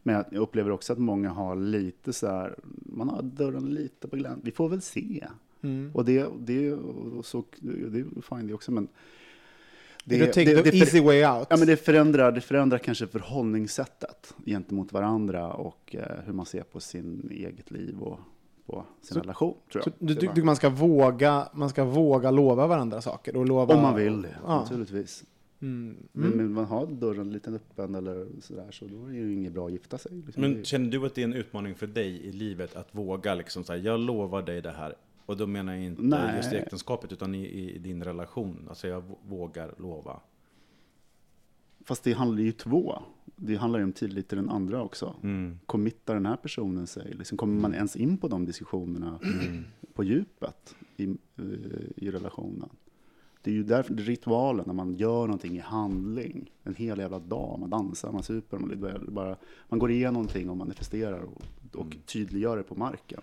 [0.03, 4.17] Men jag upplever också att många har lite så här, man har dörren lite på
[4.17, 4.41] glänt.
[4.45, 5.27] Vi får väl se.
[5.63, 5.91] Mm.
[5.95, 8.89] Och det, det, och så, det är fine det också, men
[10.05, 11.47] Det, du take the easy way out.
[11.51, 16.63] Ja, men det förändrar, det förändrar kanske förhållningssättet gentemot varandra och eh, hur man ser
[16.63, 18.21] på sin eget liv och
[18.71, 19.55] på sin Så- relation.
[19.73, 20.09] Tror Så jag.
[20.09, 23.37] du tycker man ska våga, man ska våga lova varandra saker?
[23.37, 24.61] Och lova, Om man vill det, Ja.
[24.61, 25.25] naturligtvis.
[25.63, 25.97] Mm.
[26.13, 26.39] Men, Mm.
[26.39, 29.67] men man har dörren lite öppen eller sådär, så då är det ju inget bra
[29.67, 30.13] att gifta sig.
[30.27, 30.41] Liksom.
[30.41, 33.65] Men känner du att det är en utmaning för dig i livet att våga liksom
[33.65, 34.95] så här, jag lovar dig det här.
[35.27, 36.37] Och då menar jag inte Nej.
[36.37, 38.67] just i äktenskapet utan i, i din relation.
[38.69, 40.21] Alltså jag vågar lova.
[41.85, 43.03] Fast det handlar ju två.
[43.37, 45.15] Det handlar ju om tillit till den andra också.
[45.23, 45.59] Mm.
[45.67, 47.15] Committar den här personen sig?
[47.15, 49.19] Liksom, kommer man ens in på de diskussionerna
[49.95, 51.45] på djupet i, eh,
[51.97, 52.69] i relationen?
[53.43, 56.51] Det är ju därför ritualen, när man gör någonting i handling.
[56.63, 59.37] En hel jävla dag, man dansar, man super, man, bara,
[59.69, 61.43] man går igenom någonting och manifesterar och,
[61.81, 63.21] och tydliggör det på marken.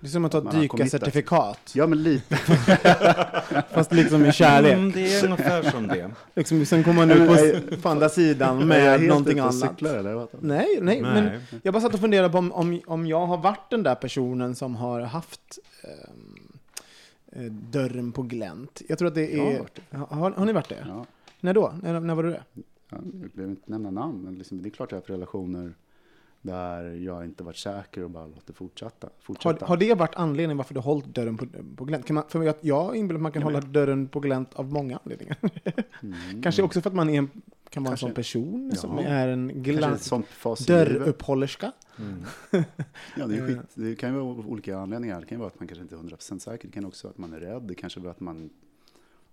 [0.00, 2.36] Det är som att ta ett har dykarcertifikat, Ja, men lite.
[3.70, 4.72] fast liksom i kärlek.
[4.72, 6.10] Mm, det är ungefär som det.
[6.34, 7.28] Liksom, sen kommer man ut
[7.70, 9.54] på på andra sidan med någonting annat.
[9.54, 10.14] Cyklar, eller?
[10.14, 10.28] vad?
[10.40, 11.40] Nej, nej, men Nej.
[11.62, 14.54] jag bara satt och funderade på om, om, om jag har varit den där personen
[14.54, 16.58] som har haft ehm,
[17.32, 18.82] eh, dörren på glänt.
[18.88, 19.58] Jag tror att det har är...
[19.58, 20.84] varit Har, har ni varit det?
[20.88, 21.06] Ja.
[21.40, 21.74] När då?
[21.82, 22.42] När, när var du det?
[22.54, 25.74] Ja, Jag behöver inte nämna namn, men liksom, det är klart jag har haft relationer
[26.42, 29.06] där jag inte varit säker och bara låter fortsätta.
[29.06, 29.66] Har, fortsätta.
[29.66, 32.06] har det varit anledningen varför du har hållit dörren på, på glänt?
[32.06, 34.98] Kan man, för jag, jag inbillar att man kan hålla dörren på glänt av många
[35.04, 35.36] anledningar.
[36.02, 36.42] Mm.
[36.42, 37.30] Kanske också för att man är en,
[37.68, 39.04] kan vara en sån person som Ja.
[39.04, 40.10] är en i livet.
[40.66, 41.72] dörruppehållerska.
[43.16, 45.20] Ja, det, är skit, det kan ju vara olika anledningar.
[45.20, 46.68] Det kan ju vara att man kanske inte är 100% säker.
[46.68, 47.62] Det kan också vara att man är rädd.
[47.62, 48.50] Det kanske vara att man...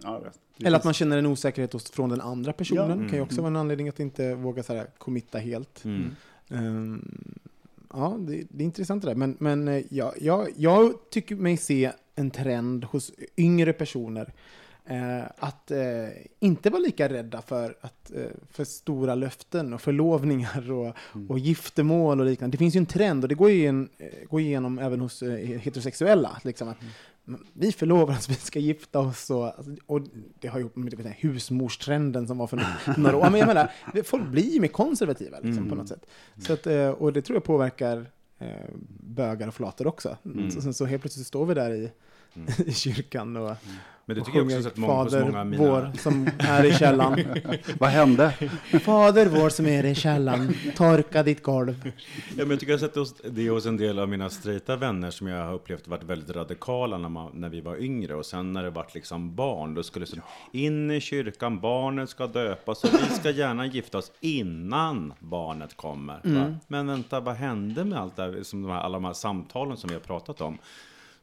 [0.03, 0.21] Ja.
[0.57, 2.89] Det Eller att man känner en osäkerhet från den andra personen.
[2.89, 2.95] Ja.
[2.95, 3.21] kan ju Mm.
[3.23, 5.85] också vara en anledning att inte våga så här, committa helt.
[5.85, 6.15] Mm.
[6.49, 7.35] Ehm,
[7.93, 9.15] ja, det, det är intressant det där.
[9.15, 14.33] Men, men eh, jag, jag, jag tycker mig se en trend hos yngre personer
[14.85, 15.77] eh, att eh,
[16.39, 21.29] inte vara lika rädda för, att, eh, för stora löften och förlovningar och, Mm.
[21.29, 22.53] och giftermål och liknande.
[22.53, 25.59] Det finns ju en trend och det går, igen, eh, går igenom även hos eh,
[25.59, 26.37] heterosexuella.
[26.43, 26.77] Liksom, att
[27.53, 29.29] vi förlovar oss, vi ska gifta oss.
[29.29, 30.01] Och, alltså, och
[30.39, 32.63] det har ju med här husmorstrenden som var för
[32.97, 33.29] några år.
[33.29, 33.71] Men jag menar,
[34.03, 35.77] folk blir ju mer konservativa liksom, på Mm.
[35.77, 36.05] något sätt.
[36.37, 38.47] Så att, eh, och det tror jag påverkar eh,
[38.99, 40.17] bögar och flator också.
[40.25, 40.51] Mm.
[40.51, 41.91] Så, så helt plötsligt står vi där i,
[42.33, 42.47] Mm.
[42.65, 43.55] i kyrkan och,
[44.07, 45.63] Men det och tycker jag också att många, Fader många mina...
[45.63, 47.23] vår som är i källan.
[47.79, 48.33] Vad hände?
[48.81, 51.91] Fader vår som är i källan, torka ditt golv.
[52.29, 55.11] Ja, men jag tycker jag har sett det hos en del av mina straighta vänner
[55.11, 58.15] som jag har upplevt varit väldigt radikala när, man, när vi var yngre.
[58.15, 60.21] Och sen när det varit liksom barn, då skulle det
[60.59, 66.19] in i kyrkan, barnet ska döpas och vi ska gärna gifta oss innan barnet kommer.
[66.23, 66.55] Va?
[66.67, 69.77] Men vänta, vad hände med allt det här, som de här, alla de här samtalen
[69.77, 70.57] som vi har pratat om?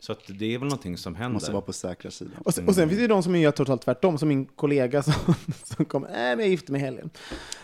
[0.05, 1.33] Så att det är väl någonting som händer.
[1.35, 2.33] Måste vara på säkra sidan.
[2.45, 5.03] Och sen, och sen finns det ju de som gör totalt tvärtom, som min kollega
[5.03, 7.11] som, som kommer, nej men jag gifter mig i helgen.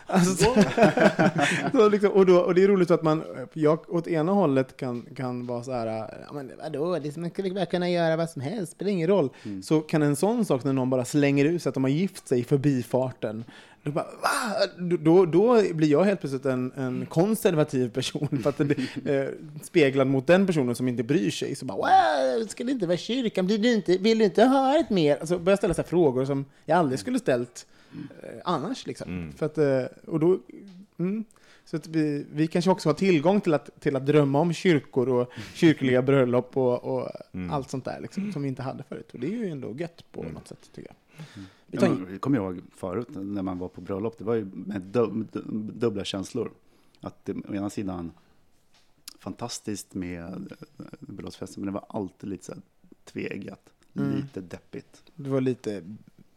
[0.07, 0.55] Alltså, så,
[1.73, 5.07] så liksom, och, då, och det är roligt att man, jag åt ena hållet kan,
[5.17, 5.87] kan vara så här,
[6.27, 9.31] ja men vadå, det man skulle bara kunna göra vad som helst, spelar ingen roll.
[9.63, 12.29] Så kan en sån sak när någon bara slänger ut sig att de har gift
[12.29, 13.45] sig i förbifarten,
[13.83, 14.07] då, bara?
[14.79, 18.77] Då, då, blir jag helt plötsligt en, en konservativ person, för att det,
[19.15, 19.29] eh,
[19.63, 21.55] speglad mot den personen som inte bryr sig.
[21.55, 23.47] Så bara, "Wow, ska det inte vara kyrkan?
[23.47, 25.17] Blir du inte, vill du inte ha ett mer?
[25.17, 27.67] Alltså börjar ställa så här frågor som jag aldrig skulle ställt
[28.23, 28.87] eh, annars.
[28.87, 29.09] Liksom.
[29.11, 29.33] Mm.
[29.33, 30.39] För att, eh, och då,
[30.99, 31.25] mm,
[31.65, 35.09] så att vi, vi kanske också har tillgång till att, till att drömma om kyrkor
[35.09, 37.51] och kyrkliga bröllop och, och Mm.
[37.53, 39.11] allt sånt där liksom, som vi inte hade förut.
[39.13, 40.35] Och det är ju ändå gött på Mm.
[40.35, 40.97] något sätt, tycker jag.
[41.67, 44.83] Vi tar jag kommer ihåg förut när man var på bröllop, det var ju med
[44.83, 46.53] dub, dub, dubbla känslor.
[47.01, 48.13] Att det, å ena sidan
[49.19, 52.63] fantastiskt med eh, bröllopsfesten, men det var alltid lite så här
[53.05, 53.61] tvegat.
[53.93, 55.03] Lite deppigt.
[55.15, 55.83] Du var lite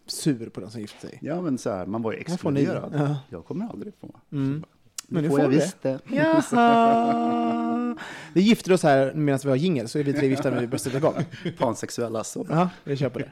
[0.06, 1.20] sur på den som gifte sig.
[1.22, 2.94] Ja, men så här, man var ju exkluderad.
[2.96, 3.18] Ja.
[3.30, 4.20] Jag kommer aldrig få.
[4.32, 4.64] Mm.
[5.08, 6.00] Men nu får får jag du visst det.
[6.08, 7.98] Jaha!
[8.34, 10.68] Vi gifter oss här medan vi har jingel, så är vi tre gifta när vi
[10.68, 11.14] bröstet igång.
[11.58, 12.46] Pansexuella så.
[12.50, 13.32] Ja, vi kör på det.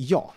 [0.00, 0.32] Ja.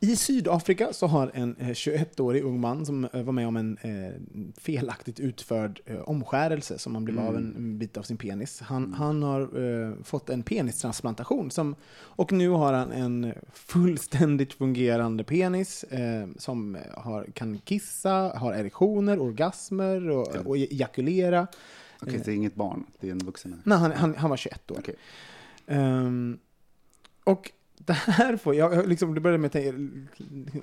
[0.00, 3.78] I Sydafrika så har en eh, 21-årig ung man som eh, var med om en
[3.80, 4.12] eh,
[4.60, 8.60] felaktigt utförd eh, omskärelse som han blev av en, en bit av sin penis.
[8.60, 15.24] Han, han har eh, fått en penistransplantation som, och nu har han en fullständigt fungerande
[15.24, 21.46] penis eh, som har, kan kissa, har erektioner, orgasmer och, och ejakulera.
[22.02, 23.62] Okej, det är inget barn, det är en vuxen.
[23.64, 24.78] Nej, han, han, han var 21 år.
[24.78, 24.96] Okej.
[25.66, 26.38] Ehm,
[27.24, 27.52] och
[27.86, 29.72] det här får, jag liksom, det började med att tänka,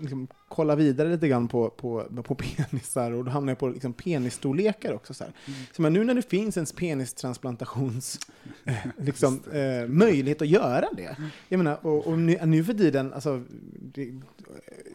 [0.01, 3.93] liksom, kolla vidare lite grann på, på, på penisar och då hamnade jag på liksom,
[3.93, 5.13] penisstorlekar också.
[5.13, 5.33] Så, här.
[5.71, 8.19] så men nu när det finns en penistransplantations
[8.65, 11.15] eh, liksom, eh, möjlighet att göra det.
[11.47, 14.13] Jag menar, och, och nu, nu för tiden, alltså, det,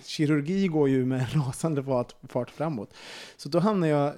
[0.04, 2.94] kirurgi går ju med rasande fart, fart framåt.
[3.36, 4.14] Så då hamnar jag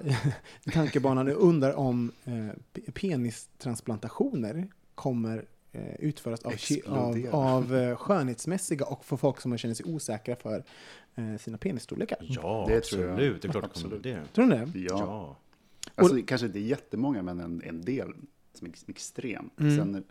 [0.63, 5.45] i tankebanan och undrar om eh, pe- penistransplantationer kommer
[5.99, 6.53] utföras av,
[6.87, 10.63] av, av eh, skönhetsmässiga och för folk som känner sig osäkra för
[11.15, 12.17] eh, sina penisstorlekar.
[12.21, 13.11] Ja, Det tror jag.
[13.13, 13.41] absolut.
[13.41, 14.03] Det är klart det Absolut.
[14.03, 14.25] kommer det.
[14.33, 14.79] Tror du det?
[14.79, 14.97] Ja.
[14.99, 15.37] Ja.
[15.95, 18.13] Alltså, kanske inte jättemånga, men en, en del
[18.53, 19.59] som är ex- extremt.
[19.59, 19.77] Mm.
[19.77, 20.03] Sen,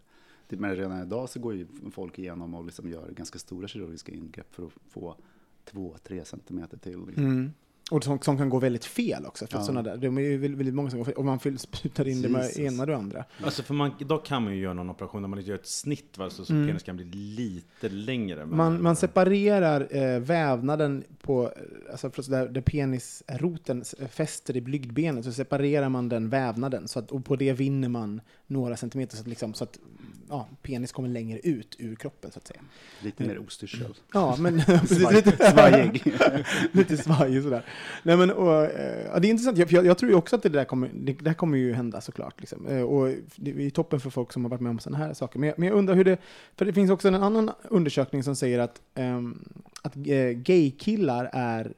[0.48, 4.12] det, men redan idag så går ju folk igenom och liksom gör ganska stora kirurgiska
[4.12, 5.16] ingrepp för att få
[5.64, 7.06] två, tre centimeter till.
[7.06, 7.24] Liksom.
[7.24, 7.52] Mm.
[7.90, 9.46] Och som, som kan gå väldigt fel också.
[9.46, 9.62] För Ja.
[9.64, 11.14] såna där, de är ju väldigt, väldigt många som går fel.
[11.14, 12.58] Och man sprutar in det med Jesus.
[12.58, 13.24] ena och det andra.
[13.44, 16.18] Alltså för man, idag kan man ju göra någon operation där man gör ett snitt
[16.18, 18.46] va, så, så penis kan bli lite längre.
[18.46, 21.50] Man, man separerar eh, vävnaden på, eh,
[21.90, 26.88] alltså för- så där, där penisroten fäster i blygdbenet, så separerar man den vävnaden.
[26.88, 29.78] Så att, och på det vinner man några centimeter så att, liksom, så att
[30.28, 32.60] ja, penis kommer längre ut ur kroppen så att säga.
[33.02, 33.94] Lite mer ostyrsel.
[34.12, 36.02] Ja, men precis, lite svajig.
[36.72, 37.64] lite svajig sådär.
[38.02, 40.42] Nej, men, och, eh, ja, det är intressant, jag, jag, jag tror ju också att
[40.42, 42.40] det där kommer, det där kommer ju hända såklart.
[42.40, 42.66] Liksom.
[42.66, 45.38] Eh, Och det är toppen för folk som har varit med om sådana här saker.
[45.38, 46.18] Men jag, men jag undrar hur det,
[46.56, 49.44] för det finns också en annan undersökning som säger att, ehm,
[49.82, 51.72] att eh, gaykillar är,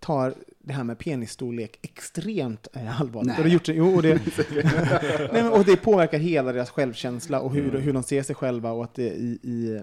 [0.00, 0.34] tar
[0.66, 3.28] det här med penisstorlek extremt eh, allvarligt.
[3.28, 3.38] Nej.
[3.38, 4.14] Och det, gjort, jo, och, det,
[5.32, 8.72] nej, men, och det påverkar hela deras självkänsla och hur, hur de ser sig själva
[8.72, 9.80] och att det i, i,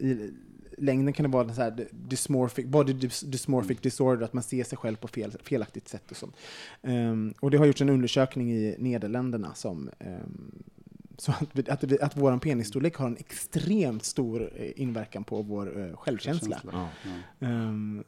[0.00, 0.30] i
[0.78, 4.78] längden kan det vara så här dysmorphic, body dys- dysmorphic disorder, att man ser sig
[4.78, 6.36] själv på fel, felaktigt sätt och sånt.
[6.82, 10.62] Ehm, och det har gjorts en undersökning i Nederländerna som um,
[11.20, 15.42] så att, vi- att, vi- att vår penisstorlek har en extremt stor eh, inverkan på
[15.42, 16.60] vår eh, självkänsla.
[16.72, 16.88] Ja.
[17.46, 18.04] Ehm,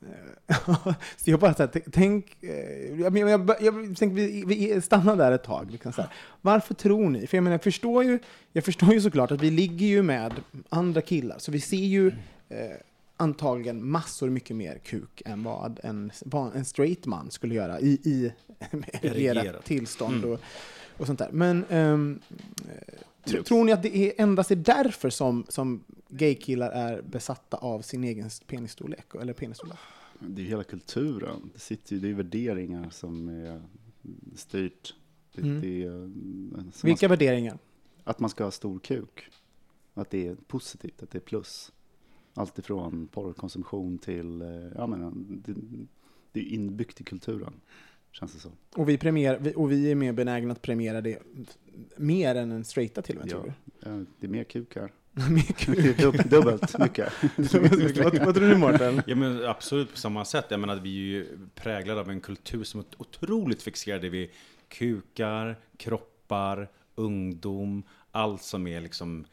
[1.17, 5.17] så jag bara så här, tänk, eh, jag, jag, jag, jag tänker vi, vi stannar
[5.17, 5.71] där ett tag.
[5.71, 6.11] Liksom så här.
[6.41, 7.27] Varför tror ni?
[7.27, 8.19] För jag menar, jag förstår, ju,
[8.53, 10.33] jag förstår ju såklart att vi ligger ju med
[10.69, 12.09] andra killar, så vi ser ju
[12.49, 12.71] eh,
[13.17, 17.89] antagligen massor mycket mer kuk än vad en, vad en straight man skulle göra i,
[18.05, 18.33] i
[19.03, 20.31] ererat tillstånd Mm.
[20.33, 20.41] och,
[20.97, 21.29] och sånt där.
[21.33, 22.21] Men ehm,
[23.31, 27.57] eh, tro, tror ni att det är endast är därför som, som gaykillar är besatta
[27.57, 29.15] av sin egen penisstorlek?
[29.21, 29.79] Eller penisstorlek?
[30.19, 31.51] Det är ju hela kulturen.
[31.55, 33.63] Det sitter ju, det är värderingar som är
[34.37, 34.95] styrt.
[35.35, 35.61] Det, Mm.
[35.61, 35.91] det är,
[36.73, 37.59] som Vilka man, värderingar?
[38.05, 39.29] att man ska ha stor kuk.
[39.95, 41.73] Att det är positivt, att det är plus.
[42.35, 45.55] Allt ifrån porrkonsumtion till, eh, ja men det,
[46.33, 47.53] det är inbyggt i kulturen.
[48.13, 48.53] Känns det så.
[48.77, 51.19] Och vi, premier, och vi är mer benägna att premiera det
[51.97, 54.93] mer än en straighta till och med, Ja, tror ja, det är mer kukar.
[55.13, 55.23] du?
[55.31, 57.13] mer dubbelt mycket.
[57.99, 59.03] vad, vad tror du Mårten?
[59.07, 60.45] Ja men absolut på samma sätt.
[60.49, 64.31] Jag menar vi är ju präglade av en kultur som är otroligt fixerade vid
[64.69, 69.25] kukar, kroppar, ungdom, allt som är liksom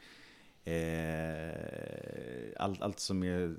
[0.64, 3.54] eh, allt, allt som är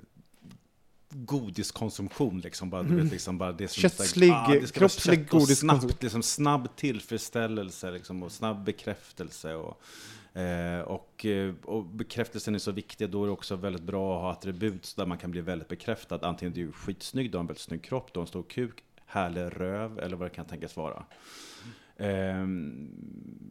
[1.10, 5.80] godiskonsumtion liksom bara, du vet, liksom bara det som Köttslig, Ah, det kroppslig godiskonsumtion.
[5.80, 9.82] snabbt, liksom snabb tillfredsställelse liksom, och snabb bekräftelse och
[10.32, 14.22] Eh, och, eh, och bekräftelsen är så viktig, då är det också väldigt bra att
[14.22, 16.18] ha attribut där man kan bli väldigt bekräftad.
[16.22, 18.82] Antingen du är skitsnygg, du har en väldigt snygg kropp, du har en stor kuk,
[19.06, 21.04] härlig röv eller vad det kan tänkas vara.
[22.00, 22.88] Ehm,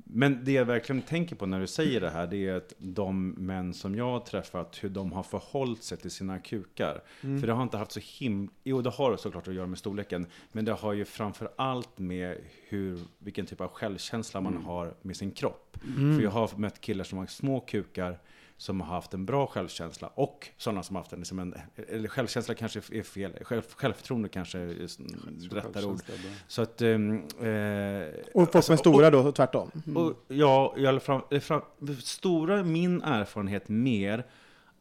[0.03, 3.29] men det jag verkligen tänker på när du säger det här, det är att de
[3.29, 7.01] män som jag har träffat, hur de har förhållit sig till sina kukar.
[7.21, 8.49] För det har inte haft så him...
[8.63, 12.37] Jo, det har såklart att göra med storleken, men det har ju framför allt med
[12.67, 15.77] hur, vilken typ av självkänsla man har med sin kropp.
[16.15, 18.19] För jag har mött killar som har små kukar,
[18.59, 21.55] som har haft en bra självkänsla och sådana som har haft en, liksom en
[21.87, 25.99] eller självkänsla kanske är fel, själv, självförtroende kanske är rättare ord.
[26.47, 29.71] Så att, ehm, eh, Och folk alltså, med stora då, tvärtom.
[29.95, 31.61] och ja, i alla fall, eh, fram,
[32.01, 34.25] stora min erfarenhet mer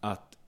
[0.01, 0.39] att,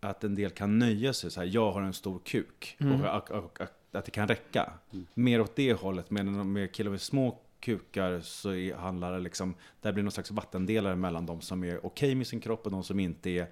[0.00, 3.30] att en del kan nöja sig så här, jag har en stor kuk och, och,
[3.30, 3.60] och, och
[3.92, 4.72] att det kan räcka.
[5.14, 9.54] Mer åt det hållet, men med killar med små kukar så är, handlar det liksom,
[9.80, 12.84] där blir någon slags vattendelare mellan de som är okej med sin kropp och de
[12.84, 13.46] som inte är.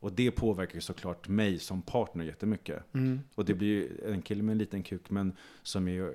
[0.00, 2.82] Och det påverkar ju såklart mig som partner jättemycket.
[3.34, 5.32] Och det blir ju en kille med en liten kuk men
[5.62, 6.08] som är eh,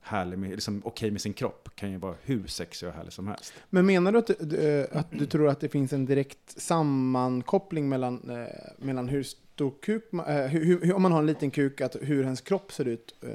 [0.00, 3.26] härlig med, liksom okej med sin kropp kan ju vara hur sexig och härlig som
[3.26, 3.52] helst.
[3.70, 7.88] Men menar du att, du- eh, att du tror att det finns en direkt sammankoppling
[7.88, 8.46] mellan, eh,
[8.78, 12.22] mellan hur stor kuk, eh, hur, hur, om man har en liten kuk, att hur
[12.24, 13.14] ens kropp ser ut?
[13.22, 13.28] eh,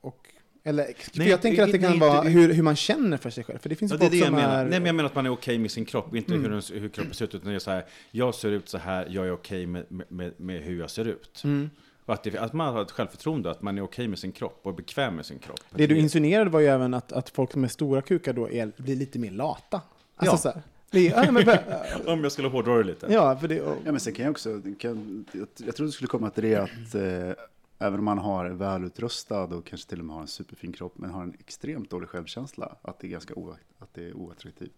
[0.00, 0.27] Och,
[0.68, 3.16] eller, för Nej, jag tänker att det kan nej, vara det- hur, hur man känner
[3.16, 3.58] för sig själv.
[3.58, 4.58] För det finns Ja, det är det jag som menar.
[4.58, 4.64] är...
[4.64, 6.88] Nej, men jag menar att man är okej med sin kropp, inte hur, den, hur
[6.88, 7.34] kroppen ser ut.
[7.34, 10.32] Utan det är så här, jag ser ut så här, jag är okej med, med,
[10.36, 11.40] med hur jag ser ut.
[11.44, 11.70] Mm.
[12.04, 14.60] Och att, det, att man har ett självförtroende, att man är okej med sin kropp
[14.62, 15.60] och bekväm med sin kropp.
[15.70, 18.96] Det du insinuerade var ju även att, att folk med stora kukar då är, blir
[18.96, 19.80] lite mer lata.
[20.16, 20.38] Alltså Ja.
[20.38, 21.58] så här, det är, ja, men,
[22.06, 23.06] Om jag skulle hårdra det lite.
[23.10, 25.92] ja, för det, och, Ja, men sen kan jag också, kan, jag, jag tror det
[25.92, 27.44] skulle komma till det att eh,
[27.78, 31.10] även om man har välutrustad och kanske till och med har en superfin kropp, men
[31.10, 33.34] har en extremt dålig självkänsla, att det är ganska
[33.78, 34.72] att det är oattraktivt.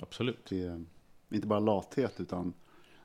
[0.00, 0.46] Absolut.
[0.48, 0.84] Det är
[1.30, 2.52] inte bara lathet, utan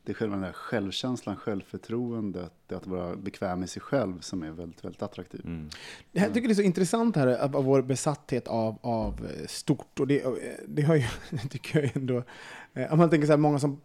[0.04, 4.44] det är själva den där självkänslan, självförtroendet, det att vara bekväm med sig själv som
[4.44, 5.44] är väldigt, väldigt attraktivt.
[5.44, 5.70] Mm.
[6.12, 10.00] Jag tycker det är så intressant här av vår besatthet av, av eh, stort.
[10.00, 10.32] Och det, eh,
[10.68, 11.04] det har ju,
[11.50, 12.24] tycker jag ändå,
[12.74, 13.82] eh, om man tänker så här, många som,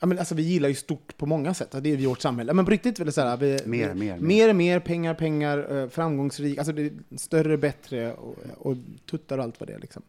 [0.00, 2.52] ja men alltså vi gillar ju stort på många sätt, det är vårt samhälle.
[2.52, 4.16] Men på riktigt så här, vi, Mer, mer, mer.
[4.18, 8.76] mer, mer, pengar, pengar, eh, framgångsrik, alltså det är större, bättre och, och
[9.10, 10.02] tuttar och allt vad det är liksom.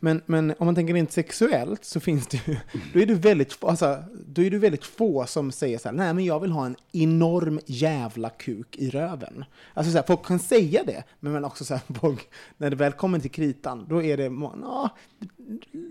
[0.00, 2.56] Men, men om man tänker rent sexuellt så finns det ju,
[2.92, 5.96] då är det väldigt, få- alltså, då är det väldigt få som säger så här,
[5.96, 9.44] nej men jag vill ha en enorm jävla kuk i röven.
[9.74, 12.76] Alltså så här, folk kan säga det, men men också så här, folk, när det
[12.76, 14.24] väl kommer till kritan, då är det,
[14.62, 14.90] ja,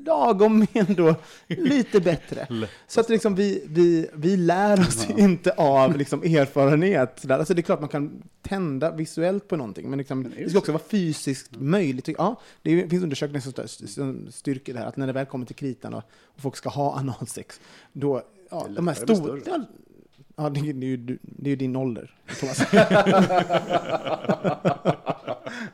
[0.06, 1.16] lagom men ändå
[1.48, 2.48] lite bättre.
[2.88, 7.22] Så att liksom vi, vi, vi lär oss inte av liksom erfarenhet.
[7.22, 7.40] Där.
[7.40, 10.50] Alltså det är klart man kan tända visuellt på någonting, men liksom, Men det det
[10.50, 10.74] ska också så?
[10.74, 12.10] vara fysiskt möjligt.
[12.18, 15.94] Ja, det finns undersökningar som styrker det här, att när det väl kommer till kritan
[15.94, 17.60] och, och folk ska ha analsex,
[17.94, 18.22] då,
[18.52, 19.40] ja, de här stora...
[20.38, 22.62] Ja, det, är- ju, det är ju din ålder, Thomas.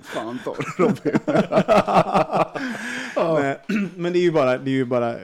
[0.01, 1.19] Fan det, Robin.
[3.15, 5.19] men, men det är ju bara, det är ju bara eh,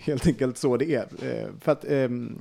[0.00, 1.06] helt enkelt så det är.
[1.22, 2.38] Eh, För att, ehm,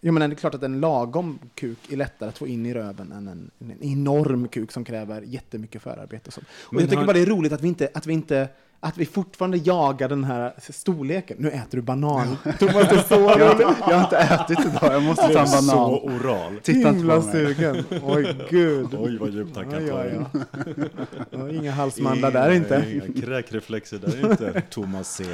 [0.00, 2.74] jag menar, det är klart att en lagom kuk är lättare att få in i
[2.74, 6.26] röven än en, en enorm kuk som kräver jättemycket förarbete.
[6.26, 6.46] Och, sånt.
[6.50, 8.48] och Men jag tycker bara det är roligt att vi inte, att vi inte
[8.80, 11.36] att vi fortfarande jagar den här storleken.
[11.40, 12.36] Nu äter du banan.
[12.58, 13.52] Thomas, det så Jag har, roligt.
[13.68, 15.90] inte, jag har inte ätit idag, jag måste ta en Så banan.
[15.90, 16.52] oral.
[16.62, 17.84] Titta Himla sugen.
[18.02, 18.94] Oj, gud.
[18.98, 20.24] Oj, vad djupt han kan ta ja, in.
[20.32, 20.84] ja.
[21.30, 22.84] Ja, Inga halsmandlar där inte.
[23.12, 24.60] Inga kräkreflexer där inte.
[24.70, 25.24] Thomas C.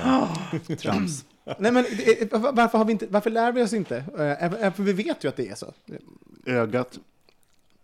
[0.76, 1.24] Trams.
[1.58, 3.96] Nej, men det- varför, har vi inte, varför lär vi oss inte?
[3.96, 5.66] Eh, För vi vet ju att det är så.
[6.46, 6.98] Ögat.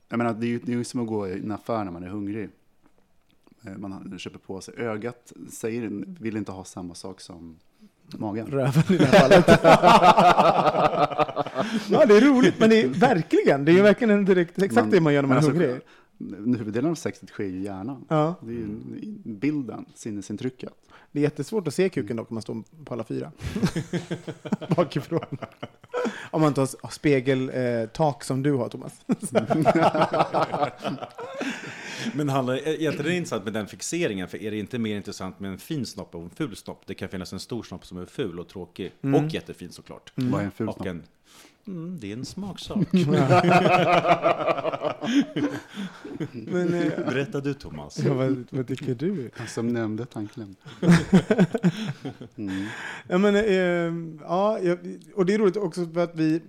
[0.09, 1.93] Jag menar, det är ju det är ju som att gå i en affär när
[1.93, 2.49] man är hungrig.
[3.67, 4.75] Eh, Man köper på sig.
[4.77, 7.57] Ögat säger, vill inte ha samma sak som
[8.19, 8.47] magen.
[8.47, 9.47] Röven i det här fallet.
[11.91, 15.01] Ja, det är roligt, men det är verkligen, det är verkligen en direkt, exakt det
[15.01, 15.71] man gör när man är men hungrig.
[15.71, 18.05] alltså, Huvuddelen av sexet sker ju i hjärnan.
[18.09, 18.35] Ja.
[18.43, 18.67] Det är ju
[19.25, 20.73] bilden, sinnesintrycket.
[21.13, 23.33] Det är jättesvårt att se kuken dock om man står på alla fyra.
[24.77, 25.39] Bakifrån.
[26.31, 29.01] Om man inte har spegeltak eh, tak som du har, Thomas.
[32.15, 34.29] Men handlar, är inte det intressant med den fixeringen?
[34.29, 36.83] För är det inte mer intressant med en fin snopp och en ful snopp?
[36.87, 38.93] Det kan finnas en stor snopp som är ful och tråkig.
[39.01, 40.13] Och jättefin såklart.
[40.15, 40.87] Vad är en ful snopp?
[41.67, 42.93] Mm, det är en smaksak.
[46.33, 47.99] Men, eh, Berätta du Thomas.
[47.99, 49.31] ja, vad, vad tycker du?
[49.49, 50.57] Som nämnde tandkläm.
[52.37, 52.67] Mm.
[53.09, 54.59] Ja, men, eh, ja,
[55.15, 56.43] och det är roligt också för att vi,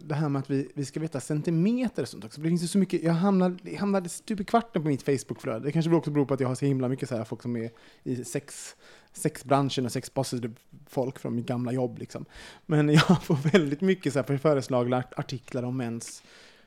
[0.00, 2.40] det här med att vi, vi ska veta centimeter och sånt också.
[2.40, 5.64] Det finns ju så mycket, jag hamnade, hamnade stup i kvarten på mitt Facebookflöde.
[5.64, 7.56] Det kanske också beror på att jag har så himla mycket så här folk som
[7.56, 7.70] är
[8.02, 8.76] i sex,
[9.12, 10.54] sexbranschen och sexpositive
[10.86, 11.98] folk från mitt gamla jobb.
[11.98, 12.24] Liksom.
[12.66, 16.22] Men jag får väldigt mycket så här föreslagna artiklar om mäns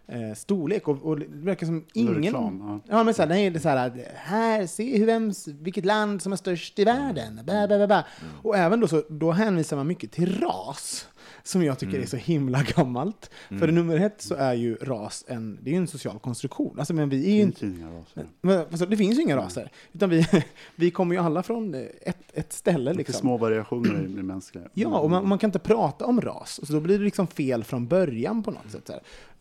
[0.08, 2.16] eh, storlek och, och det verkar som ingen...
[2.16, 2.96] Reklam, ja.
[2.98, 6.22] Ja, men så här, nej, det är så här, här, se hur vems, vilket land
[6.22, 7.40] som är störst i världen.
[7.46, 8.04] Bä, bä, bä, bä.
[8.44, 11.08] Och även då, så, då hänvisar man mycket till ras,
[11.44, 13.32] som jag tycker är så himla gammalt.
[13.50, 16.80] För nummer ett så är ju ras en, det är en social konstruktion.
[16.80, 17.66] Alltså, men vi är ju inte...
[17.66, 18.26] inga raser.
[18.42, 20.28] Men, alltså, det finns ju inga raser, utan vi,
[20.76, 22.94] vi kommer ju alla från ett, ett ställe.
[22.94, 23.14] Liksom.
[23.14, 24.70] små variationer i det mänskliga.
[24.74, 27.64] Ja, och man, man kan inte prata om ras, så då blir det liksom fel
[27.64, 28.92] från början på något sätt.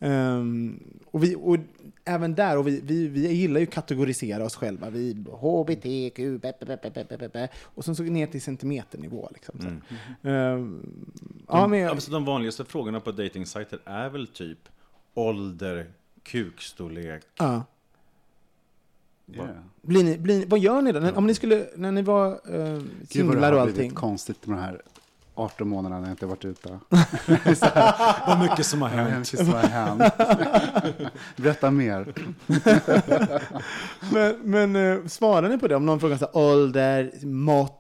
[0.01, 0.79] Ehm,
[1.11, 1.57] och, vi, och
[2.05, 4.91] även där, och vi, vi, vi gillar ju att kategorisera oss själva.
[4.91, 9.29] Vi HBTQ, be, be, be, be, be, be, och sen så ner till centimeternivå.
[9.33, 9.67] Liksom, så.
[10.29, 10.55] här.
[10.55, 10.87] Ehm,
[11.49, 14.59] ja, men, Ja, men så de vanligaste frågorna på dejtingsajter är väl typ
[15.15, 15.87] ålder,
[16.23, 17.23] kukstorlek.
[17.39, 17.63] ja.
[19.35, 19.49] Yeah.
[19.83, 21.01] Blir ni, blir, ni- vad gör ni då?
[21.01, 23.77] När, om ni skulle, när ni var uh, Gud vad det singlar och har allting.
[23.77, 24.83] blivit konstigt med de här
[25.35, 26.79] 18 månaderna när jag inte varit ute.
[28.27, 29.35] Vad mycket som har Det har hänt.
[29.35, 30.03] Vad har hänt?
[31.37, 32.15] Berätta mer.
[34.13, 35.77] Men, men eh, svarar ni på det?
[35.77, 37.80] Om någon frågar så här, ålder, mått,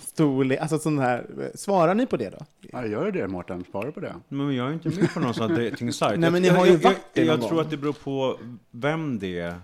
[0.00, 1.50] storlek, alltså sån här.
[1.54, 2.38] Svarar ni på det då?
[2.60, 4.14] Ja, gör det Mårten, svara på det.
[4.28, 6.20] Men jag är inte med på någon sån här dejtingsajt.
[6.20, 7.92] Nej, men ni Jag- har ju jag, varit det jag, jag, tror att det beror
[7.92, 8.38] på
[8.70, 9.60] vem det är.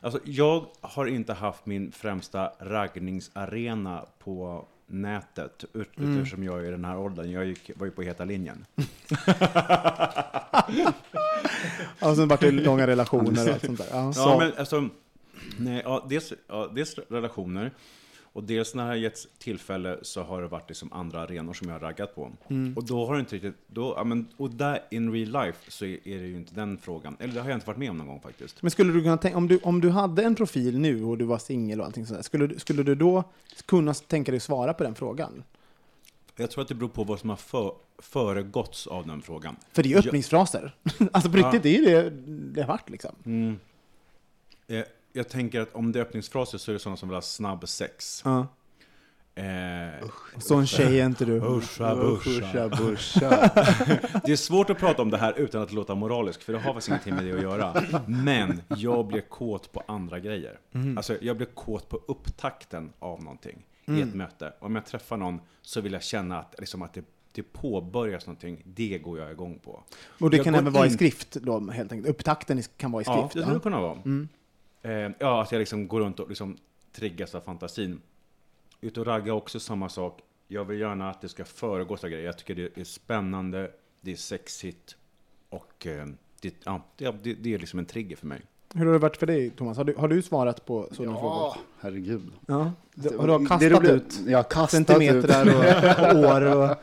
[0.00, 6.18] Alltså, jag har inte haft min främsta raggningsarena på nätet ut- Mm.
[6.18, 7.30] eftersom jag är i den här åldern.
[7.30, 8.64] Jag gick, var ju på heta linjen.
[12.00, 13.86] Och sen vart det långa relationer och allt sånt där.
[13.90, 14.12] Ja.
[14.16, 14.88] Ja, men alltså,
[15.58, 17.70] nej, ja, dels, ja, dels relationer
[18.34, 21.68] och dels när det har getts tillfälle så har det varit liksom andra arenor som
[21.68, 22.32] jag har raggat på.
[22.48, 22.76] Mm.
[22.76, 25.84] Och då har det inte riktigt, då, ja, men, och där in real life så
[25.84, 27.16] är, är det ju inte den frågan.
[27.20, 28.62] Eller det har jag inte varit med om någon gång faktiskt.
[28.62, 31.24] Men skulle du kunna tänka, om du, om du hade en profil nu och du
[31.24, 33.24] var singel och allting sådär, skulle, skulle du då
[33.66, 35.44] kunna tänka dig svara på den frågan?
[36.36, 39.56] Jag tror att det beror på vad som har för, föregåtts av den frågan.
[39.72, 40.74] För det är ju öppningsfraser.
[41.12, 42.10] alltså på riktigt, det är ju det
[42.54, 43.14] det har varit liksom.
[43.24, 43.58] Mm.
[44.66, 44.84] Eh,
[45.16, 47.68] jag tänker att om det är öppningsfraser så är det sådana som vill ha snabb
[47.68, 48.22] sex.
[48.24, 48.46] Ja.
[49.36, 50.08] Eh,
[50.38, 51.32] Sån tjej är inte du.
[51.36, 53.50] Usha, Busha, busha.
[54.24, 56.72] Det är svårt att prata om det här utan att låta moralisk, för det har
[56.72, 57.82] faktiskt ingenting med det att göra.
[58.06, 60.58] Men jag blir kåt på andra grejer.
[60.96, 64.52] Alltså, jag blir kåt på upptakten av någonting i ett möte.
[64.60, 68.62] Om jag träffar någon så vill jag känna att, liksom, att det, det påbörjas någonting.
[68.64, 69.82] Det går jag igång på.
[70.20, 72.08] Och det Jag kan även vara i in- skrift då, helt enkelt.
[72.10, 73.34] Upptakten kan vara i Ja, skrift.
[73.34, 73.98] det Ja, skulle det kunna vara.
[74.84, 76.56] Eh, ja, att jag liksom går runt och liksom
[76.92, 78.00] triggas av fantasin.
[78.80, 80.20] Ut och ragga också samma sak.
[80.48, 82.24] Jag vill gärna att det ska föregås av grejer.
[82.26, 83.70] Jag tycker det är spännande,
[84.00, 84.96] det är sexigt
[85.48, 86.06] och eh,
[86.40, 88.40] det, ja, det, det, det är liksom en trigger för mig.
[88.74, 89.76] Hur har det varit för dig, Thomas?
[89.76, 91.36] Har du, har du svarat på sådana frågor?
[91.36, 92.32] Ja, herregud.
[92.46, 92.72] Ja.
[92.94, 96.14] Du, har du Det kastat roliga- ut Jag har kastat centimeter ut.
[96.14, 96.42] och, år?
[96.56, 96.76] Och,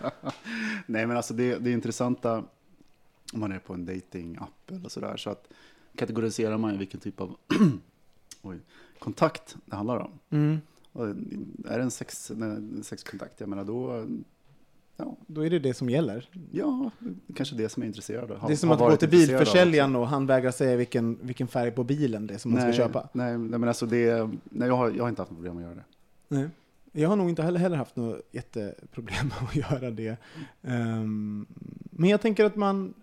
[0.85, 2.43] Nej, men alltså det, det intressanta
[3.33, 5.47] om man är på en datingapp eller sådär, så att
[5.95, 7.35] kategoriserar man vilken typ av
[8.41, 8.59] oj,
[8.99, 10.11] kontakt det handlar om.
[10.29, 10.57] mm.
[10.93, 14.07] Och är det en sex, en sexkontakt, jag menar då,
[14.97, 16.29] ja, Då är det det som gäller.
[16.51, 16.91] ja
[17.35, 18.31] kanske det som är intresserad.
[18.31, 21.71] Har- Det är som att gå till bilförsäljaren och han vägrar säga vilken, vilken färg
[21.71, 23.09] på bilen det är som man nej, ska köpa.
[23.13, 25.63] Nej, nej, men alltså det, nej, jag, har, jag har inte haft något problem att
[25.63, 25.83] göra det.
[26.27, 26.49] Nej.
[26.91, 30.17] Jag har nog inte heller, heller haft något jätteproblem med att göra det.
[30.61, 31.45] Ehm,
[31.91, 32.93] men jag tänker att man...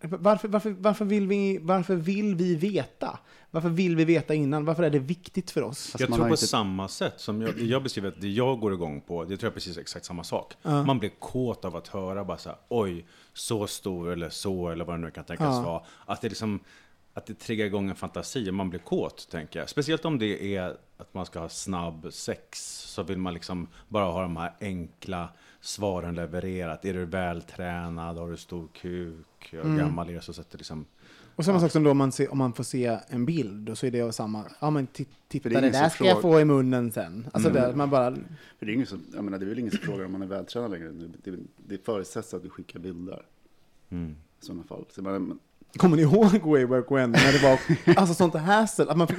[0.00, 3.18] Varför, varför, varför, vill vi, varför vill vi veta?
[3.50, 4.64] Varför vill vi veta innan?
[4.64, 5.90] Varför är det viktigt för oss?
[5.90, 8.72] Fast jag tror på inte- samma sätt som jag, jag beskriver att det jag går
[8.74, 10.54] igång på, det tror jag är precis exakt samma sak.
[10.62, 14.84] Man blir kåt av att höra bara så här, oj, så stor eller så, eller
[14.84, 15.62] vad det nu kan tänkas Ja.
[15.62, 15.82] vara.
[16.06, 16.60] Att det liksom,
[17.14, 19.68] att det triggar igång en fantasi och man blir kåt, tänker jag.
[19.68, 24.04] Speciellt om det är att man ska ha snabb sex, så vill man liksom bara
[24.04, 25.28] ha de här enkla
[25.66, 26.84] svaren levererat.
[26.84, 28.16] Är du vältränad?
[28.18, 29.48] Har du stor kuk?
[29.50, 29.78] Hur Mm.
[29.78, 30.20] gammal är du?
[30.20, 30.84] Så sätter liksom...
[31.36, 33.78] Och samma sak som då om man, ser, om man får se en bild, och
[33.78, 36.44] så är det samma, ja men ti- titta det, det där ska jag få i
[36.44, 37.26] munnen sen.
[37.32, 37.62] Alltså Mm.
[37.62, 38.14] där, man bara,
[38.58, 40.22] För det är, ingen som, jag menar, det är väl ingen som frågar om man
[40.22, 40.88] är vältränad längre.
[40.88, 43.22] Det, det, det förutsätts att du skickar bilder
[43.90, 44.10] Mm.
[44.40, 44.84] i sådana fall.
[44.90, 45.38] Så man,
[45.76, 47.10] kommer ni ihåg Way Back When?
[47.10, 47.58] När det var
[48.00, 49.18] alltså sånt hassle, att man fick,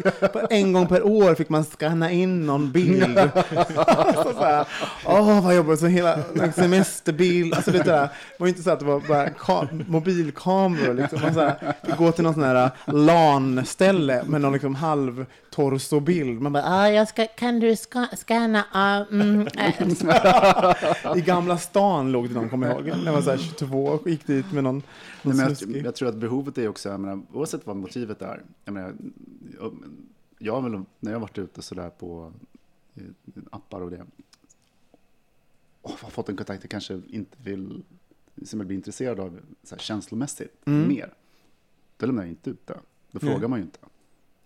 [0.50, 3.18] en gång per år fick man scanna in någon bild.
[3.18, 4.66] alltså så här,
[5.06, 6.20] åh vad jobbigt, så hela
[6.56, 10.94] semesterbild, alltså det där, det var ju inte så att det var bara ka- mobilkameror,
[10.94, 11.22] liksom.
[11.22, 15.26] man så här, fick gå till någon sån här LAN-ställe med någon liksom halv
[15.58, 16.42] torsobild.
[16.42, 18.66] Man bara, ah, jag ska, kan du ska, scanna?
[18.72, 21.18] ah, mm, äh.
[21.18, 22.98] I Gamla stan låg det någon, kommer jag ihåg.
[22.98, 24.84] När jag var så här 22 och gick dit med någon,
[25.22, 28.22] någon Nej, men jag, jag tror att behovet är också, jag menar, oavsett vad motivet
[28.22, 28.44] är.
[28.66, 28.94] Jag, menar,
[29.60, 29.78] jag,
[30.38, 32.34] jag väl, när jag har varit ute sådär på
[33.50, 34.06] appar och det,
[35.82, 37.84] och har fått en kontakt jag kanske inte vill,
[38.46, 40.88] som jag blir intresserad av så här, känslomässigt Mm.
[40.88, 41.14] mer,
[41.98, 42.80] då lämnar jag inte ut det.
[43.12, 43.34] Då Nej.
[43.34, 43.80] frågar man ju inte.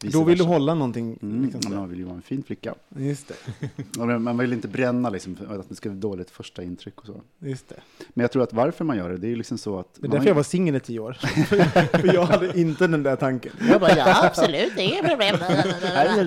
[0.03, 1.19] Då vill du hålla någonting.
[1.21, 2.73] Mm, Liksom, man vill ju vara en fin flicka.
[2.95, 3.99] Just det.
[4.01, 7.21] Och man- vill inte bränna liksom, att det ska bli dåligt första intryck och så.
[7.39, 7.75] Just det.
[8.13, 9.87] Men jag tror att varför man gör det, det är ju liksom så att...
[9.95, 11.13] Det är har därför ju- jag var singel i tio år.
[12.01, 13.51] För jag hade inte den där tanken.
[13.69, 15.35] Jag bara, ja absolut, inga problem.
[15.81, 16.19] Här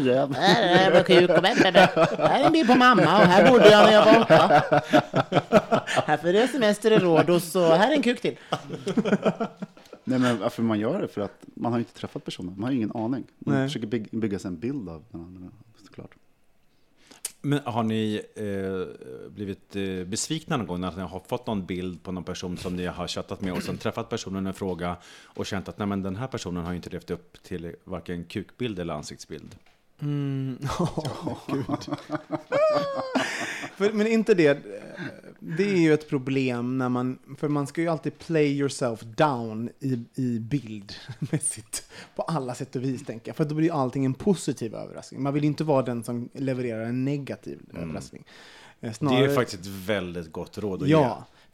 [0.63, 1.89] är det kuk och bä, bä, bä.
[2.29, 4.63] Här är en bild på mamma och här bodde jag när jag var åtta.
[6.07, 8.37] Här får jag semester i Rhodos och här är en kuk till.
[10.05, 11.09] Nej, men varför man gör det?
[11.09, 12.55] För att man har inte träffat personen.
[12.57, 13.25] Man har ingen aning.
[13.39, 13.69] Man Nej.
[13.69, 15.51] försöker bygga, bygga sig en bild av den andra,
[15.87, 16.15] såklart.
[17.41, 22.03] Men har ni eh, blivit eh, besvikna någon gång när ni har fått någon bild
[22.03, 25.47] på någon person som ni har chattat med och sen träffat personen en fråga och
[25.47, 28.95] känt att nej, men den här personen har inte levt upp till varken kukbild eller
[28.95, 29.55] ansiktsbild?
[30.03, 30.59] Mm.
[30.79, 31.97] Oh, Gud.
[33.77, 34.63] för, men inte det,
[35.39, 39.71] det är ju ett problem när man, för man ska ju alltid play yourself down
[39.81, 43.37] i, i bildmässigt på alla sätt och vis tänker jag.
[43.37, 45.23] För då blir allting en positiv överraskning.
[45.23, 48.25] Man vill ju inte vara den som levererar en negativ överraskning.
[48.81, 50.95] Eh, Det Snarare, är faktiskt ett väldigt gott råd att ge.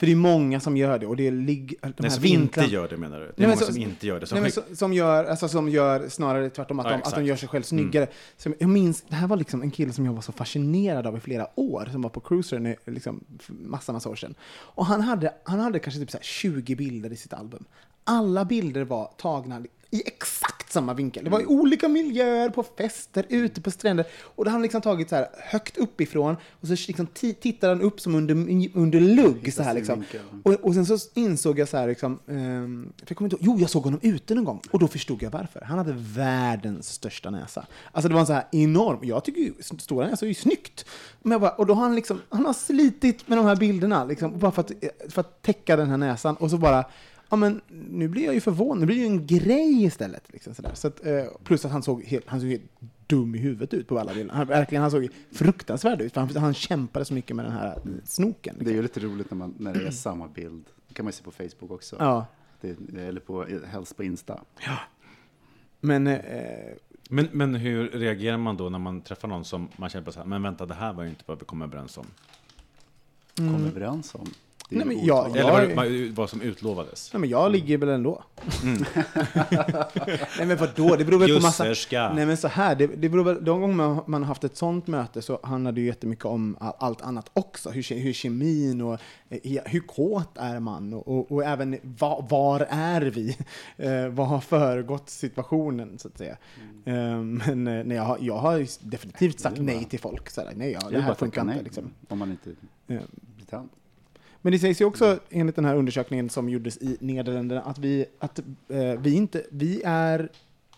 [0.01, 1.77] För det är många som gör det och det ligger...
[1.83, 3.27] De Nej, som inte vinklarna- gör det menar du?
[3.27, 4.27] Det är Nej, många så- som inte gör det.
[4.27, 7.15] Som Nej, men som, gör, alltså, som gör snarare tvärtom, att, Ja, de, att de.
[7.17, 7.27] Mm.
[7.27, 8.07] gör sig själv snyggare.
[8.37, 11.17] Som, jag minns, det här var liksom en kille som jag var så fascinerad av
[11.17, 14.35] i flera år, som var på Cruiser liksom, massa, massa år sedan.
[14.51, 17.65] Och han hade, han hade kanske typ så här 20 bilder i sitt album.
[18.05, 21.25] Alla bilder var tagna i exakt samma vinkel.
[21.25, 24.07] Det var i olika miljöer, på fester, ute på stränder.
[24.23, 27.73] Och då hade han liksom tagit så här högt uppifrån och så liksom ti- tittade
[27.73, 28.35] han upp som under,
[28.75, 29.53] under lugg.
[29.53, 30.05] Så här, liksom.
[30.43, 33.57] Och, och sen så insåg jag så här, liksom, ehm, för jag kommer inte ihåg,
[33.57, 35.61] jo jag såg honom ute någon gång och då förstod jag varför.
[35.61, 37.67] Han hade världens största näsa.
[37.93, 40.85] Alltså det var en så här enorm, jag tycker ju stora näsor är ju snyggt.
[41.23, 44.05] Men jag bara, och då har han liksom, han har slitit med de här bilderna
[44.05, 44.73] liksom, bara för att,
[45.09, 46.85] för att täcka den här näsan och så bara
[47.31, 47.61] Ja, men
[47.91, 48.81] nu blir jag ju förvånad.
[48.81, 50.33] Nu blir det ju en grej istället.
[50.33, 50.75] Liksom sådär.
[50.75, 52.71] Så att, eh, plus att han såg, helt, han såg helt
[53.07, 54.35] dum i huvudet ut på alla bilder.
[54.35, 57.79] Han, verkligen, han såg fruktansvärd ut, för han, han kämpade så mycket med den här
[58.05, 58.57] snoken.
[58.61, 60.65] Det är ju lite roligt när, man, när det är samma bild.
[60.89, 61.97] Det kan man ju se på Facebook också.
[61.99, 62.27] Ja.
[62.61, 64.41] Det, eller på, helst på Insta.
[65.81, 66.19] Men eh,
[67.09, 70.19] Men, men hur reagerar man då när man träffar någon som man känner på så
[70.21, 72.07] här, men vänta, det här var ju inte vad vi kom överens om.
[73.37, 74.27] Kom överens om.
[74.71, 75.37] Nej, men jag- otagbart.
[75.61, 77.11] Eller jag- vad, vad, vad som utlovades.
[77.13, 78.23] Nej, men jag ligger väl ändå.
[80.39, 80.97] Nej, men vadå?
[80.97, 81.67] Det beror väl på massa...
[81.69, 82.13] Jusserska.
[82.15, 84.57] Nej, men så här, det, det beror väl, de gånger man, man har haft ett
[84.57, 87.71] sånt möte så handlar det ju jättemycket om all- allt annat också.
[87.71, 89.01] Hur, hur kemin och
[89.31, 93.37] eh, hur kåt är man och, och, och även var, var är vi?
[93.77, 96.37] Eh, vad har föregått situationen, så att säga.
[96.85, 100.31] Eh, men eh, nej, jag, har, jag har definitivt sagt nej till folk.
[100.31, 101.63] Så där, nej, ja, Det det är här funkar inte.
[101.63, 101.91] Liksom.
[102.09, 102.55] Om man inte Eh,
[102.87, 103.69] blir tänd.
[104.43, 108.07] Men det sägs ju också enligt den här undersökningen som gjordes i Nederländerna att vi,
[108.19, 108.39] att,
[108.69, 110.29] eh, vi inte, vi är,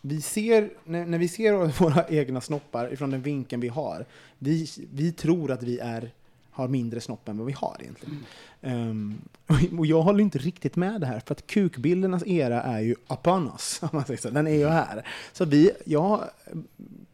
[0.00, 1.52] vi ser, när, när vi ser
[1.82, 4.06] våra egna snoppar ifrån den vinkeln vi har,
[4.38, 6.10] vi, vi tror att vi är,
[6.50, 8.18] har mindre snopp än vad vi har egentligen.
[8.62, 12.80] Ehm, och- och jag håller inte riktigt med det här, för att kukbildernas era är
[12.80, 14.30] ju upon us, om man säger så.
[14.30, 15.06] Den är ju här.
[15.32, 16.20] Så vi, jag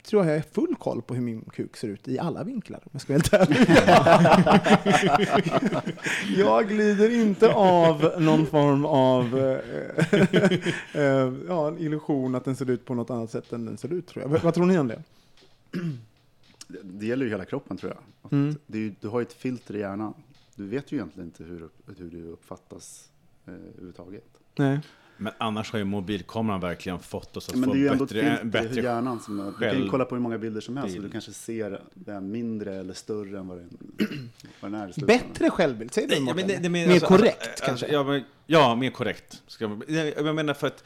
[0.08, 2.90] tror jag har full koll på hur min kuk ser ut i alla vinklar, om
[2.92, 3.58] jag ska vara helt ärlig.
[6.38, 9.58] Jag glider inte av någon form av eh,
[11.02, 13.92] eh, ja, en illusion att den ser ut på något annat sätt än den ser
[13.92, 14.40] ut, tror jag.
[14.40, 15.02] Vad tror ni om det?
[16.82, 17.98] Det, gäller ju hela kroppen tror jag.
[18.22, 18.54] Att Mm.
[18.66, 20.14] det är ju, du har ju ett filter i hjärnan.
[20.54, 23.08] Du vet ju egentligen inte hur, hur du uppfattas
[23.46, 24.24] eh, överhuvudtaget.
[24.56, 24.80] Nej.
[25.18, 28.04] Men annars har ju mobilkameran verkligen fått oss att Men få det är ju ändå
[28.04, 29.20] bättre, filter i bättre hjärnan.
[29.20, 31.12] Som, du kan ju kolla på hur många bilder som helst och du bild.
[31.12, 33.70] kanske ser den mindre eller större än vad den,
[34.60, 35.06] vad den är.
[35.06, 36.72] Bättre självbild, säger du Mårten?
[36.72, 37.92] Mer alltså, korrekt alltså, kanske?
[37.92, 39.42] Ja, men, ja, mer korrekt.
[39.58, 40.84] Jag, jag menar för att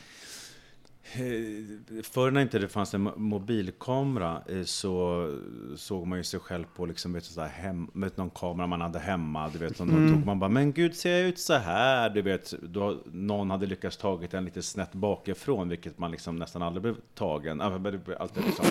[2.13, 5.29] Förr när inte det fanns en mo- mobilkamera eh, så
[5.77, 8.67] såg man ju sig själv på liksom, vet, du, så här hem, med någon kamera
[8.67, 9.49] man hade hemma.
[9.49, 10.13] Du vet, då Mm.
[10.15, 12.11] tog man bara, men gud ser jag ut så här?
[12.11, 16.63] Du vet, då, någon hade lyckats tagit den lite snett bakifrån, vilket man liksom nästan
[16.63, 17.61] aldrig blev tagen.
[17.61, 18.65] Alltid liksom.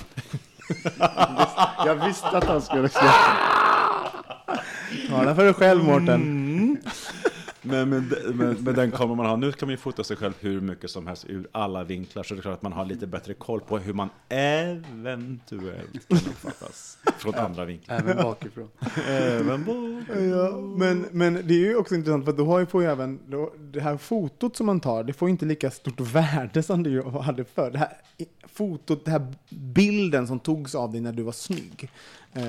[1.85, 3.11] Jag visste att han skulle säga
[5.09, 6.07] Tala för dig själv Mårten.
[6.21, 6.50] Mm.
[7.61, 10.33] Men med, med, med den kamera man har nu kan man ju fota sig själv
[10.39, 12.23] hur mycket som helst ur alla vinklar.
[12.23, 16.17] Så det är klart att man har lite bättre koll på hur man eventuellt kan
[16.17, 17.99] uppfattas från andra vinklar.
[17.99, 18.69] även bakifrån.
[19.07, 20.17] Även bak.
[20.17, 23.53] Ja, men, men det är ju också intressant för då har ju ju även då,
[23.59, 27.45] det här fotot som man tar, det får inte lika stort värde som det hade
[27.45, 27.71] förr.
[27.71, 27.97] Det här
[28.47, 31.89] fotot, den här bilden som togs av dig när du var snygg,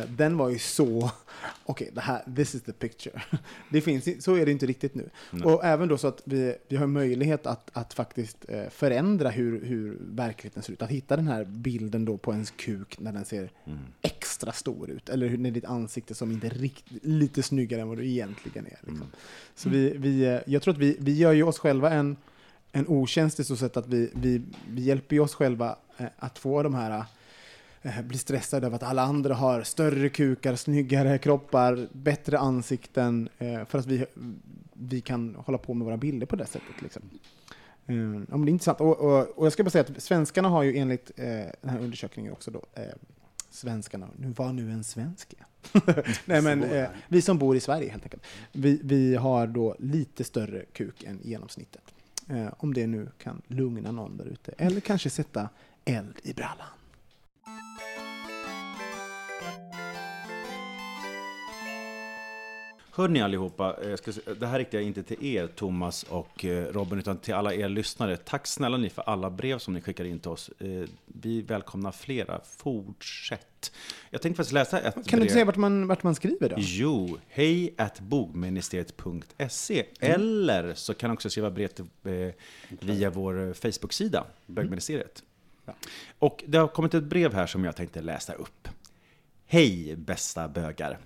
[0.08, 1.10] den var ju så,
[1.64, 3.22] okej, det här, this is the picture.
[3.70, 5.10] Det finns, så är det inte riktigt nu.
[5.44, 9.64] Och även då så att vi, vi har möjlighet att, att faktiskt eh, förändra hur,
[9.64, 10.82] hur verkligheten ser ut.
[10.82, 13.50] Att hitta den här bilden då på ens kuk när den ser
[14.02, 15.08] extra stor ut.
[15.08, 18.66] Eller hur- när ditt ansikte som inte är riktigt, lite snyggare än vad du egentligen
[18.66, 18.78] är.
[18.86, 19.06] Liksom.
[19.54, 22.16] Så vi, vi, eh, jag tror att vi, vi gör ju oss själva en,
[22.72, 26.62] en otjänst i så sätt att vi, vi, vi hjälper oss själva eh, att få
[26.62, 27.04] de här
[27.82, 33.64] eh, bli stressade över att alla andra har större kukar, snyggare kroppar, bättre ansikten eh,
[33.64, 34.06] för att vi,
[34.72, 36.82] vi kan hålla på med våra bilder på det sättet.
[36.82, 37.02] Liksom.
[37.86, 38.80] Eh, ja, men det är intressant.
[38.80, 41.26] Och, och, och jag ska bara säga att svenskarna har ju enligt eh,
[41.60, 42.84] den här undersökningen också då, eh,
[43.50, 45.34] svenskarna, nu var nu en svensk.
[46.24, 48.22] Nej men eh, vi som bor i Sverige helt enkelt.
[48.52, 51.82] Vi, vi har då lite större kuk än genomsnittet.
[52.28, 54.52] Eh, om det nu kan lugna någon där ute.
[54.58, 55.48] Eller kanske sätta
[55.84, 56.66] eld i brallan.
[62.94, 66.44] Hör ni allihopa, eh, jag ska, det här riktar jag inte till er Thomas och
[66.44, 68.16] eh, Robin, utan till alla er lyssnare.
[68.16, 70.50] Tack snälla ni för alla brev som ni skickar in till oss.
[70.58, 72.40] Eh, Vi välkomnar flera.
[72.44, 73.72] Fortsätt.
[74.10, 75.20] Jag tänkte faktiskt läsa ett Kan du brev.
[75.22, 76.56] inte säga vart man, vart man skriver då?
[76.58, 82.34] Jo, hej at bogministeriet.se Eller så kan du också skriva brev till, eh,
[82.80, 85.22] via vår Facebook-sida, Bögministeriet.
[86.18, 88.68] Och det har kommit ett brev här som jag tänkte läsa upp.
[89.46, 90.98] Hej bästa bögar!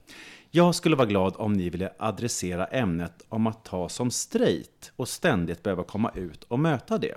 [0.50, 5.08] Jag skulle vara glad om ni ville adressera ämnet om att ta som straight och
[5.08, 7.14] ständigt behöva komma ut och möta det.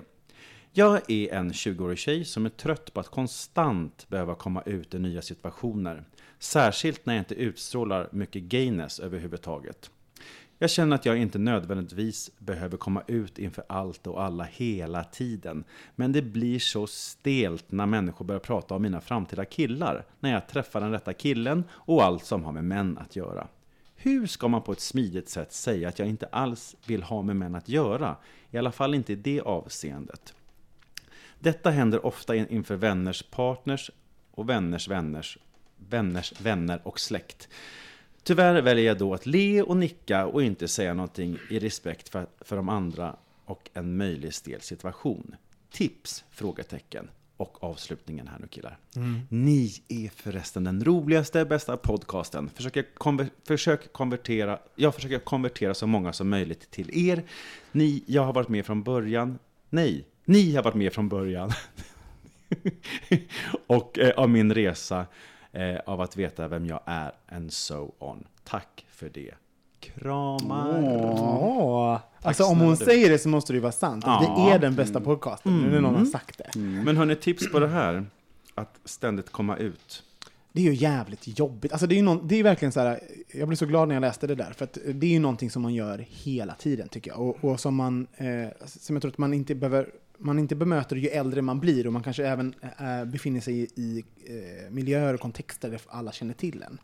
[0.72, 4.98] Jag är en 20-årig tjej som är trött på att konstant behöva komma ut i
[4.98, 6.04] nya situationer.
[6.38, 9.90] Särskilt när jag inte utstrålar mycket gayness överhuvudtaget.
[10.62, 15.64] Jag känner att jag inte nödvändigtvis behöver komma ut inför allt och alla hela tiden.
[15.96, 20.48] Men det blir så stelt när människor börjar prata om mina framtida killar, när jag
[20.48, 23.48] träffar den rätta killen och allt som har med män att göra.
[23.96, 27.36] Hur ska man på ett smidigt sätt säga att jag inte alls vill ha med
[27.36, 28.16] män att göra?
[28.50, 30.34] I alla fall inte i det avseendet.
[31.38, 33.90] Detta händer ofta inför vänners partners
[34.30, 35.38] och vänners vänners
[35.88, 37.48] vänners vänner och släkt.
[38.22, 42.26] Tyvärr väljer jag då att le och nicka och inte säga någonting i respekt för,
[42.40, 45.34] för de andra och en möjlig stel situation.
[45.70, 46.24] Tips?
[46.30, 47.10] Frågetecken.
[47.36, 48.78] Och avslutningen här nu killar.
[49.28, 52.50] Ni är förresten den roligaste, bästa podcasten.
[52.54, 57.22] Försöker konver- försök konvertera, jag försöker konvertera så många som möjligt till er.
[57.72, 59.38] Ni, jag har varit med från början.
[59.70, 61.52] Nej, ni har varit med från början.
[63.66, 65.06] och eh, av min resa
[65.52, 68.26] eh, av att veta vem jag är and so on.
[68.44, 69.34] Tack för det.
[69.80, 70.82] Kramar.
[70.82, 71.98] Åh.
[72.22, 72.84] Alltså om hon du.
[72.84, 74.04] säger det så måste det ju vara sant.
[74.06, 74.44] Ja.
[74.46, 75.58] Vi är den bästa podcasten.
[75.58, 76.58] Nu när någon har sagt det.
[76.58, 78.06] Men hörni, tips på det här.
[78.54, 80.02] Att ständigt komma ut.
[80.52, 81.72] Det är ju jävligt jobbigt.
[81.72, 83.00] Alltså det är ju någon, det är verkligen så här,
[83.32, 85.62] jag blev så glad när jag läste det där, för det är ju någonting som
[85.62, 87.20] man gör hela tiden tycker jag.
[87.20, 89.88] Och, och som man, eh, som jag tror att man inte behöver,
[90.20, 93.68] man inte bemöter ju äldre man blir och man kanske även eh, befinner sig i,
[93.74, 96.78] i eh, miljöer och kontexter där alla känner till en.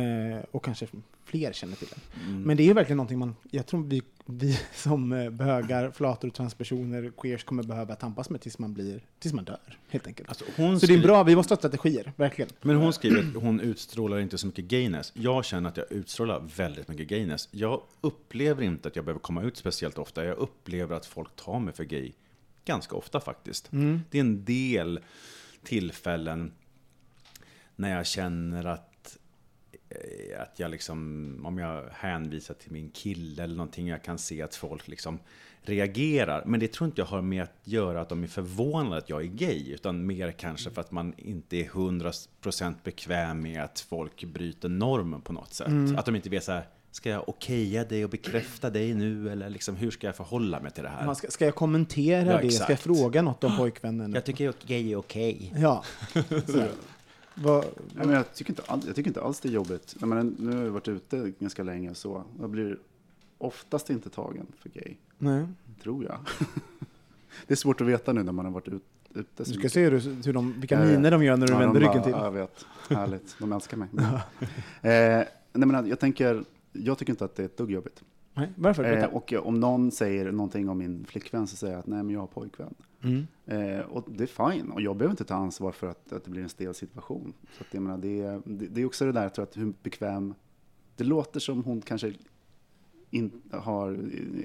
[0.00, 0.86] Eh, och kanske
[1.24, 2.42] fler känner till en.
[2.42, 7.12] Men det är ju verkligen någonting man, jag tror vi, vi som bögar, flator, transpersoner,
[7.16, 10.28] queers kommer behöva tampas med tills man blir, tills man dör, helt enkelt.
[10.28, 10.44] Alltså,
[10.80, 12.50] så det är bra, vi måste ha strategier, verkligen.
[12.62, 15.12] Men hon skriver att hon utstrålar inte så mycket gayness.
[15.14, 17.48] Jag känner att jag utstrålar väldigt mycket gayness.
[17.50, 20.24] Jag upplever inte att jag behöver komma ut speciellt ofta.
[20.24, 22.12] Jag upplever att folk tar mig för gay
[22.64, 23.68] ganska ofta faktiskt.
[24.10, 25.00] Det är en del
[25.62, 26.52] tillfällen
[27.76, 29.18] när jag känner att
[29.88, 34.42] eh, att jag liksom, om jag hänvisar till min kille eller någonting, jag kan se
[34.42, 35.18] att folk liksom
[35.62, 36.44] reagerar.
[36.46, 39.22] Men det tror inte jag har med att göra att de är förvånade att jag
[39.22, 44.24] är gay, utan mer kanske för att man inte är 100% bekväm med att folk
[44.24, 45.68] bryter normen på något sätt.
[45.96, 49.50] Att de inte vet så här, ska jag okeja dig och bekräfta dig nu, eller
[49.50, 51.06] liksom, hur ska jag förhålla mig till det här?
[51.06, 52.50] Man ska, ska jag kommentera Ja, det?
[52.50, 52.82] Ska jag exakt.
[52.82, 54.12] fråga något om pojkvännen?
[54.12, 55.52] Jag tycker gay är okej.
[55.56, 55.84] Ja.
[57.34, 57.64] Vad,
[57.94, 59.96] Nej, men jag, tycker inte all, jag tycker inte alls det är jobbigt.
[60.00, 62.24] Jag menar, nu har jag varit ute ganska länge och så.
[62.40, 62.78] Jag blir
[63.38, 65.46] oftast inte tagen för gay, nej.
[65.82, 66.18] tror jag.
[67.46, 68.82] det är svårt att veta nu när man har varit ut,
[69.14, 69.28] ute.
[69.36, 69.72] Du så ska mycket.
[69.72, 72.02] se hur, hur de, vilka Eh, miner de gör när du Ja, vänder de ryggen
[72.02, 72.12] bara, till.
[72.12, 72.66] Ja, jag vet.
[72.88, 73.36] Härligt.
[73.38, 73.88] De älskar mig.
[74.82, 76.44] eh, nej, men jag tänker,
[76.74, 78.04] jag tycker inte att det är ett dugg jobbigt.
[78.34, 78.84] Nej, varför?
[78.96, 82.10] Eh, och om någon säger någonting om min flickvän så säger jag att nej, men
[82.14, 82.74] jag har pojkvän.
[83.02, 83.26] Mm.
[83.46, 84.70] Eh, och det är fine.
[84.70, 87.32] Och jag behöver inte ta ansvar för att, att det blir en stel situation.
[87.58, 89.56] Så att jag menar, det, är- det, det är också det där, jag tror att
[89.56, 90.34] hur bekväm...
[90.96, 92.12] Det låter som hon kanske
[93.10, 93.88] in, har,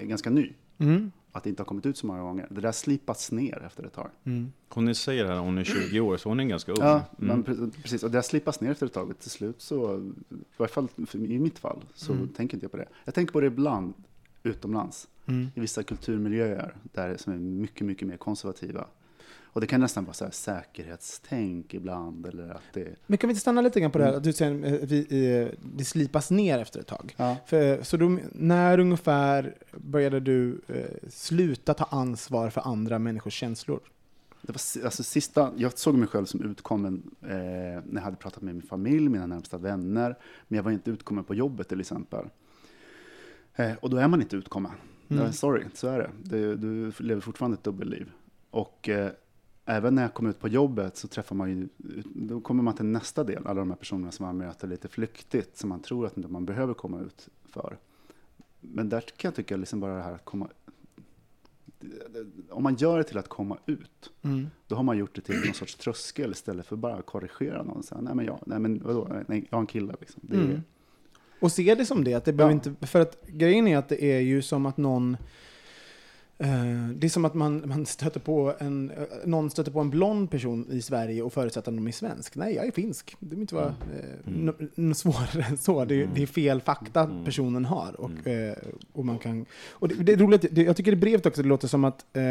[0.02, 0.54] är ganska ny.
[0.78, 1.12] Mm.
[1.32, 2.48] Att det inte har kommit ut så många gånger.
[2.50, 4.10] Det där slipas ner efter ett tag.
[4.24, 4.52] Mm.
[4.70, 6.78] Hon säger här, hon är 20 år, så hon är ganska ung.
[6.82, 7.06] Ja, Mm.
[7.18, 8.04] men pre- precis.
[8.04, 9.20] Och det där slipas ner efter ett tag.
[9.20, 9.98] Till slut så,
[10.30, 12.28] i varje fall i mitt fall, så Mm.
[12.28, 12.88] tänker inte jag på det.
[13.06, 13.94] Jag tänker på det ibland
[14.44, 15.08] utomlands.
[15.26, 15.48] Mm.
[15.56, 18.86] i vissa kulturmiljöer där som är mycket, mycket mer konservativa.
[19.54, 22.26] Och det kan nästan vara så här säkerhetstänk ibland.
[22.26, 24.14] Eller att det, Men kan vi inte stanna lite grann på det här?
[24.14, 27.16] Att du säger eh, vi, eh, det slipas ner efter ett tag.
[27.18, 27.38] ja.
[27.46, 33.80] För, så då, när ungefär började du eh, sluta ta ansvar för andra människors känslor?
[34.42, 38.42] Det var alltså sista, jag såg mig själv som utkommen eh, när jag hade pratat
[38.42, 40.16] med min familj, mina närmsta vänner.
[40.48, 42.26] Men jag var inte utkommen på jobbet till exempel.
[43.56, 44.72] Eh, och då är man inte utkommen.
[45.10, 45.34] Mm.
[45.34, 46.38] Sorry, så är det.
[46.38, 46.56] det.
[46.56, 48.12] Du lever fortfarande ett dubbelliv.
[48.52, 49.12] Och eh,
[49.70, 51.68] även när jag kom ut på jobbet så träffar man ju,
[52.06, 55.58] då kommer man till nästa del, alla de här personerna som man möter lite flyktigt,
[55.58, 57.78] som man tror att inte man behöver komma ut för.
[58.62, 60.48] Men där kan jag tycka liksom bara det här att komma,
[62.50, 64.48] om man gör det till att komma ut, Mm.
[64.68, 67.84] då har man gjort det till någon sorts tröskel istället för bara att korrigera någon.
[67.84, 70.22] Så här, nej men jag, nej men vadå, nej, jag har en kille liksom.
[70.26, 70.62] Det är, Mm.
[71.42, 72.70] Och se det som det, att det behöver Ja.
[72.72, 75.18] inte, för att grejen är att det är ju som att någon
[76.96, 80.32] det är som att man, man stöter på en, eh, någon stöter på en blond
[80.32, 82.36] person i Sverige och förutsätter att de är svensk.
[82.36, 83.16] Nej, jag är finsk.
[83.20, 84.50] Det behöver inte vara eh, Mm.
[84.50, 85.86] no- no svårare än så.
[85.86, 86.14] Det, är- Mm.
[86.16, 87.26] det är fel fakta Mm.
[87.26, 88.02] personen har.
[88.02, 88.50] Och, Mm.
[88.50, 88.56] eh,
[88.94, 91.48] och man kan, och det, det är roligt, det, jag tycker i brevet också det
[91.48, 92.24] låter som att eh,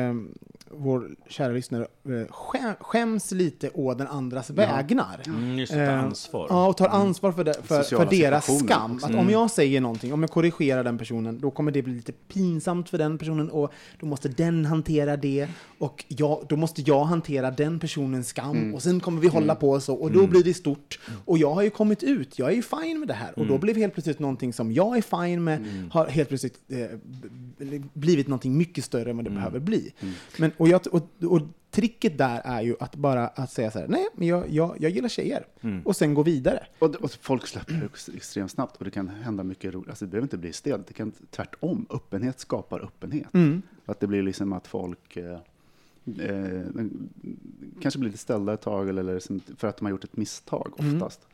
[0.70, 5.20] vår kära lyssnare eh, skäm, skäms lite å den andras vägnar.
[5.26, 6.46] Mm, just det, ta Eh, ansvar.
[6.50, 8.96] Ja, och tar ansvar för, det, för, för deras skam.
[8.96, 9.18] Att Mm.
[9.20, 12.88] om jag säger någonting, om jag korrigerar den personen, då kommer det bli lite pinsamt
[12.90, 17.50] för den personen och då måste den hantera det och jag, då måste jag hantera
[17.50, 18.74] den personens skam Mm.
[18.74, 20.30] och sen kommer vi hålla på så och då Mm.
[20.30, 20.98] blir det stort.
[21.24, 23.54] Och jag har ju kommit ut, jag är ju fine med det här och då
[23.54, 23.60] Mm.
[23.60, 26.86] blev helt plötsligt någonting som jag är fine med har helt plötsligt eh,
[27.92, 29.40] blivit någonting mycket större än vad det Mm.
[29.40, 29.92] behöver bli.
[30.00, 30.14] Mm.
[30.38, 31.40] Men, och, jag, och, och
[31.78, 34.90] tricket där är ju att bara att säga så här, nej, men jag, jag, jag
[34.90, 35.46] gillar tjejer.
[35.60, 35.82] Mm.
[35.82, 36.66] Och sen gå vidare.
[36.78, 39.88] Och, och folk släpper extremt snabbt och det kan hända mycket roligt.
[39.88, 41.86] Alltså det behöver inte bli stelt, det kan tvärtom.
[41.90, 43.34] Öppenhet skapar öppenhet.
[43.34, 43.62] Mm.
[43.86, 45.38] Att det blir liksom att folk eh,
[46.20, 46.66] eh,
[47.80, 50.72] kanske blir lite ställda ett tag eller liksom för att de har gjort ett misstag
[50.78, 50.94] Mm.
[50.96, 51.26] oftast.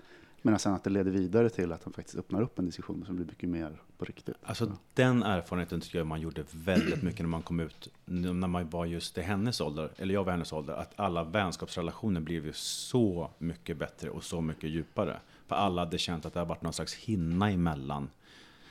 [0.47, 3.17] Men sen att det leder vidare till att de faktiskt öppnar upp en diskussion som
[3.17, 4.37] blir mycket mer på riktigt.
[4.43, 8.69] Alltså den erfarenheten tycker jag man gjorde väldigt mycket när man kom ut, när man
[8.71, 12.53] var just i hennes ålder, eller jag var hennes ålder, att alla vänskapsrelationer blev ju
[12.53, 15.21] så mycket bättre och så mycket djupare.
[15.47, 18.11] För alla hade känt att det har varit någon slags hinna emellan.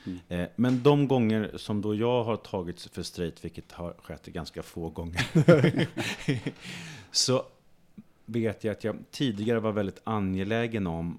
[0.04, 0.18] Mm.
[0.28, 4.62] Eh, Men de gånger som då jag har tagits för straight, vilket har skett ganska
[4.62, 5.26] få gånger,
[7.10, 7.42] så
[8.24, 11.18] vet jag att jag tidigare var väldigt angelägen om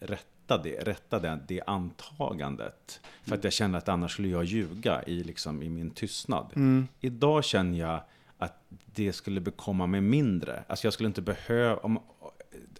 [0.00, 3.00] rätta det, rätta det, det antagandet.
[3.22, 6.46] För att jag kände att annars skulle jag ljuga i, liksom, i min tystnad.
[6.56, 6.88] Mm.
[7.00, 8.00] Idag känner jag
[8.38, 10.64] att det skulle bekomma mig mindre.
[10.66, 11.98] Alltså jag skulle inte behöva, om,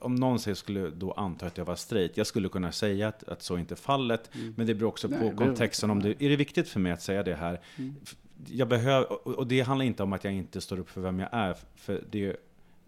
[0.01, 3.29] om någon säger skulle då anta att jag var straight, jag skulle kunna säga att,
[3.29, 4.31] att så inte är fallet.
[4.57, 5.91] Men det beror också Nej, på kontexten.
[5.91, 7.61] Om det, är det viktigt för mig att säga det här?
[8.03, 8.17] F-
[8.47, 11.19] Jag behöver, och och det handlar inte om att jag inte står upp för vem
[11.21, 12.37] jag är, för det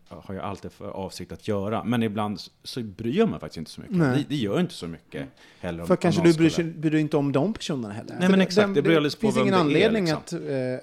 [0.08, 1.84] har jag alltid för avsikt att göra.
[1.84, 3.98] Men ibland så bryr jag mig faktiskt inte så mycket.
[3.98, 5.28] Det, det gör inte så mycket
[5.60, 5.84] heller.
[5.84, 8.16] För kanske du bryr, sig, bryr dig inte om de personerna heller.
[8.18, 10.18] Nej, men det- exakt, det beror på finns ingen det är, anledning liksom.
[10.18, 10.32] att,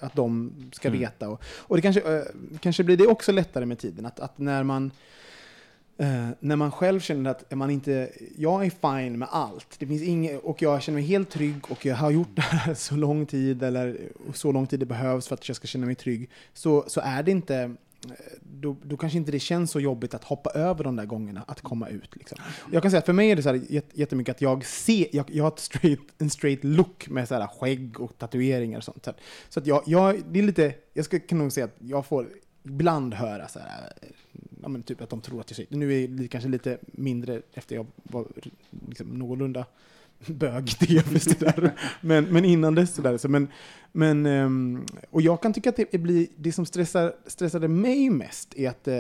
[0.01, 0.99] eh, att de ska Mm.
[0.99, 1.29] veta.
[1.29, 2.23] Och, och det kanske, eh,
[2.59, 4.05] kanske blir det också lättare med tiden.
[4.05, 4.91] Att, att när man
[5.97, 8.69] eh, när man själv känner att man inte, jag är
[8.99, 9.75] fine med allt.
[9.79, 12.73] Det finns inget, och jag känner mig helt trygg och jag har gjort det här
[12.73, 13.97] så lång tid eller
[14.33, 16.29] så lång tid det behövs för att jag ska känna mig trygg.
[16.53, 17.75] Så, så är det inte
[18.41, 21.61] då, då kanske inte det känns så jobbigt att hoppa över de där gångerna, att
[21.61, 22.15] komma ut.
[22.15, 22.37] Liksom.
[22.71, 23.61] Jag kan säga att för mig är det så här
[23.93, 27.47] jättemycket att jag ser, jag, jag har ett straight, en straight look med så här
[27.47, 29.05] skägg och tatueringar och sånt.
[29.05, 29.13] Så,
[29.49, 32.29] så att jag, jag, det är lite, jag ska, kan nog säga att jag får
[32.63, 33.93] ibland höra så här,
[34.61, 35.77] ja, men typ att de tror att jag är.
[35.77, 38.27] Nu är det kanske lite mindre efter jag var
[38.87, 39.65] liksom, någorlunda
[40.27, 41.71] bög, det är just det där.
[42.01, 43.17] Men, men innan dess sådär.
[43.17, 43.47] Så men,
[43.91, 48.53] men, ehm, och jag kan tycka att det blir, det som stressar, stressade mig mest
[48.55, 48.99] är att, eh,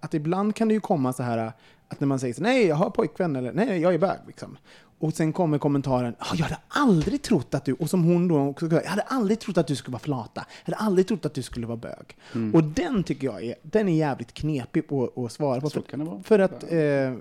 [0.00, 1.52] att ibland kan det ju komma så här
[1.88, 4.58] att när man säger så, nej jag har pojkvän eller nej jag är bög liksom.
[5.00, 8.40] Och sen kommer kommentaren, "Ah, jag hade aldrig trott att du, och som hon då
[8.40, 11.34] också jag hade aldrig trott att du skulle vara flata, jag hade aldrig trott att
[11.34, 12.16] du skulle vara bög.
[12.54, 15.70] Och den tycker jag är, den är jävligt knepig att, att svara på.
[15.70, 17.14] Så För, för att, eh,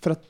[0.00, 0.22] för att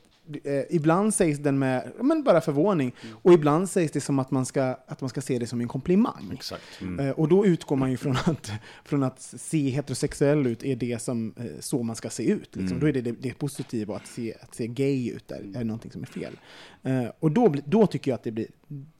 [0.43, 4.45] eh, ibland sägs den med men bara förvåning, och ibland sägs det som att man
[4.45, 6.31] ska, att man ska se det som en komplimang.
[6.33, 6.81] Exakt.
[6.81, 6.99] Mm.
[7.07, 8.51] Eh, Och då utgår man ju från att,
[8.85, 12.55] från att se heterosexuell ut är det som eh, så man ska se ut.
[12.55, 12.79] Liksom.
[12.79, 15.91] Då är det det, det positiva, att se, att se gay ut är, är någonting
[15.91, 16.39] som är fel.
[16.83, 18.47] Eh, Och då, då tycker jag att det blir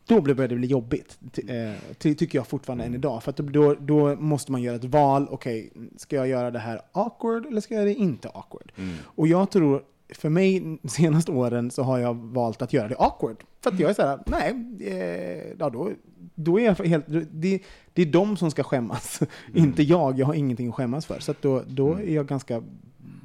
[0.05, 3.23] då börjar det bli jobbigt, ty, eh, ty, tycker jag fortfarande än idag.
[3.23, 6.81] För att då, då måste man göra ett val, okej, ska jag göra det här
[6.91, 8.71] awkward eller ska jag göra det inte awkward?
[9.03, 12.95] Och jag tror, för mig de senaste åren så har jag valt att göra det
[12.99, 13.43] awkward.
[13.61, 15.91] För att jag är så här, nej, eh, ja, då,
[16.35, 19.21] då är jag helt, det, det är de som ska skämmas,
[19.53, 20.19] inte jag.
[20.19, 21.19] Jag har ingenting att skämmas för.
[21.19, 22.63] Så då, då är jag ganska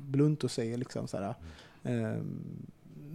[0.09, 1.35] blunt och säger liksom så här,
[1.82, 2.66] ehm,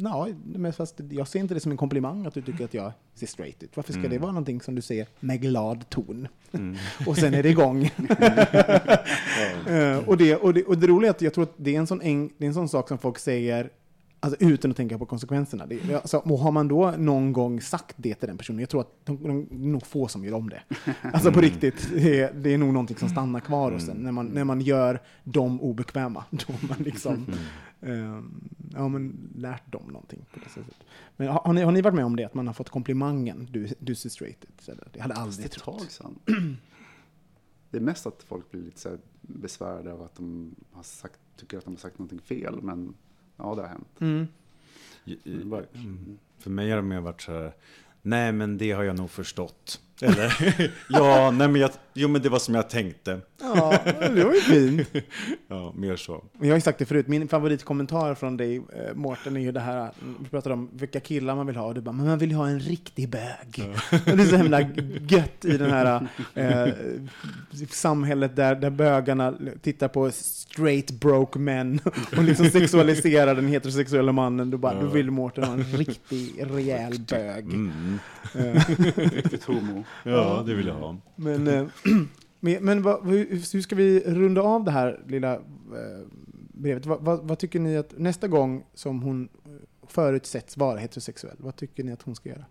[0.02, 2.92] Ja, men fast jag ser inte det som en komplimang att du tycker att jag
[3.14, 3.78] ser straight ut.
[3.78, 6.28] Varför ska det vara någonting som du säger med glad ton?
[7.08, 7.92] och sen är det igång.
[9.68, 11.80] Eh, och, det, och, det, och det roliga är att jag tror att det är
[11.80, 13.70] en sån, eng, det är en sån sak som folk säger
[14.22, 15.66] Alltså utan att tänka på konsekvenserna.
[15.66, 18.82] Det, alltså, och har man då någon gång sagt det till den personen, jag tror
[18.82, 20.62] att de, de, är nog få som gör om det.
[21.14, 23.98] Alltså på riktigt, det är, det är nog någonting som stannar kvar hos en.
[23.98, 27.26] När man, när man gör dem obekväma, då man liksom
[28.74, 30.26] ja, men lärt dem någonting.
[30.34, 30.76] På det sättet.
[31.18, 33.48] Men har, har, ni, har ni varit med om det, att man har fått komplimangen,
[33.52, 34.70] du, du ser straight ut?
[34.70, 34.88] Eller?
[34.94, 35.80] Det hade jag aldrig trott.
[35.80, 36.20] tag sedan.
[37.72, 41.20] Det är mest att folk blir lite så här besvärade av att de har sagt,
[41.38, 42.62] tycker att de har sagt någonting fel.
[42.62, 42.94] Men
[43.38, 44.02] ja, det har hänt.
[44.02, 44.28] Mm.
[45.74, 46.18] Mm.
[46.38, 47.54] För mig har det mer varit så här,
[48.02, 49.82] nej men det har jag nog förstått.
[50.02, 53.20] Eller, ja, nej men jag, jo men det var som jag tänkte.
[53.42, 54.88] Ja, det var ju fint.
[55.48, 56.24] Ja, mer så.
[56.40, 59.60] Jag har ju sagt det förut, min favoritkommentar från dig, eh, Mårten, är ju det
[59.60, 62.30] här, vi pratade om vilka killar man vill ha, och du bara, men man vill
[62.30, 63.76] ju ha en riktig bög.
[63.92, 64.62] Och det är så himla
[65.08, 66.74] gött i det här eh,
[67.70, 71.80] samhället där, där bögarna tittar på straight broke män
[72.18, 74.50] och liksom sexualiserar den heterosexuella mannen.
[74.50, 77.44] Du bara, du vill Mårten ha en riktig, rejäl bög.
[77.44, 78.00] Mm.
[78.36, 78.64] Eh,
[79.12, 79.84] Riktigt homo.
[80.04, 80.98] Ja, det vill jag ha.
[81.16, 81.68] men eh,
[82.40, 86.08] men, men vad, hur, hur ska vi runda av det här lilla eh,
[86.54, 86.86] brevet?
[86.86, 89.52] Vad, vad, vad tycker ni att nästa gång som hon eh,
[89.88, 92.46] förutsätts vara heterosexuell, vad tycker ni att hon ska göra?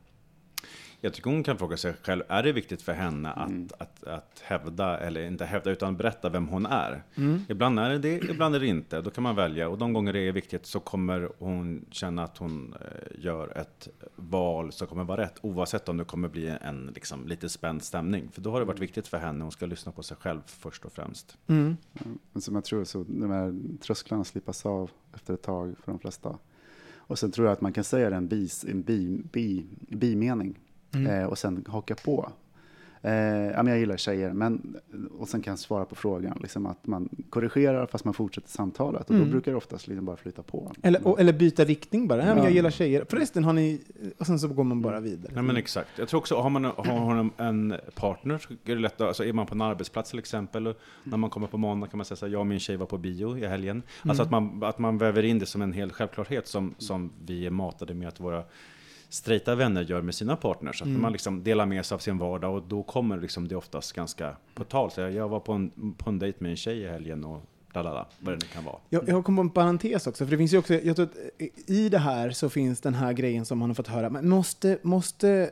[1.01, 3.69] Jag tycker hon kan fråga sig själv, är det viktigt för henne att, Mm.
[3.79, 7.03] att, att hävda, eller inte hävda, utan berätta vem hon är?
[7.15, 7.41] Mm.
[7.49, 9.01] Ibland är det det, ibland är det inte.
[9.01, 9.69] Då kan man välja.
[9.69, 13.89] Och de gånger det är viktigt så kommer hon känna att hon eh, gör ett
[14.17, 15.39] val som kommer vara rätt.
[15.41, 18.29] Oavsett om det kommer bli en liksom, lite spänd stämning.
[18.33, 19.45] För då har det varit viktigt för henne.
[19.45, 21.37] Hon ska lyssna på sig själv först och främst.
[21.47, 21.77] Mm.
[22.33, 25.99] Men som jag tror så de här trösklarna slipas av efter ett tag för de
[25.99, 26.39] flesta.
[26.97, 30.59] Och sen tror jag att man kan säga det en, bis, en bi, bi, bimening
[30.95, 32.33] eh, och sen haka på.
[33.03, 34.77] Eh, jag gillar tjejer, men,
[35.19, 36.39] och sen kan jag svara på frågan.
[36.41, 39.11] Liksom att man korrigerar fast man fortsätter samtalet.
[39.11, 40.73] Och då brukar det oftast liksom bara flyta på.
[40.83, 42.21] Eller, och, eller byta riktning bara.
[42.21, 42.51] Ja, men jag Ja.
[42.55, 43.05] gillar tjejer.
[43.09, 43.81] Förresten, har ni...
[44.19, 45.33] Och sen så går man bara vidare.
[45.35, 45.89] Nej men exakt.
[45.99, 49.33] Jag tror också, har man, har man en partner så är det lätt alltså är
[49.33, 52.17] man på en arbetsplats till exempel, och när man kommer på måndag kan man säga
[52.17, 53.83] så här, jag och min tjej var på bio i helgen.
[54.03, 57.47] Alltså att man, att man väver in det som en hel självklarhet som, som vi
[57.47, 58.45] är matade med att våra
[59.09, 60.83] straighta vänner gör med sina partners.
[60.83, 63.93] Att man liksom delar med sig av sin vardag och då kommer liksom det oftast
[63.93, 64.91] ganska på tal.
[64.91, 67.43] Så jag, jag var på en, på en dejt med en tjej i helgen och
[67.75, 68.77] lalala, vad det nu kan vara.
[68.89, 71.41] Jag, jag kom på en parentes också, för det finns ju också, jag tror att
[71.67, 74.79] i det här så finns den här grejen som man har fått höra, men måste,
[74.83, 75.51] måste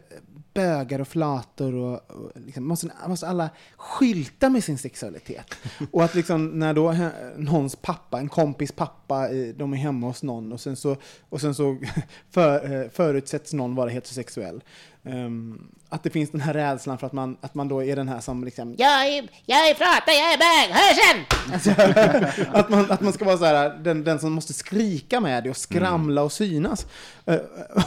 [0.57, 5.55] bögar och flator och, och liksom, måste, måste alla skylta med sin sexualitet?
[5.91, 6.97] Och att liksom när då
[7.37, 10.97] någons pappa, en kompis pappa, de är hemma hos någon och sen så,
[11.29, 11.79] och sen så
[12.31, 14.63] för, eh, förutsätts någon vara heterosexuell.
[15.03, 18.09] Ehm, att det finns den här rädslan för att man, att man då är den
[18.09, 21.25] här som liksom Jag är, jag är flata, jag är bög, hörseln!
[21.53, 25.45] Alltså, att, man, att man ska vara så här, den, den som måste skrika med
[25.45, 26.87] det och skramla och synas.
[27.25, 27.35] Eh,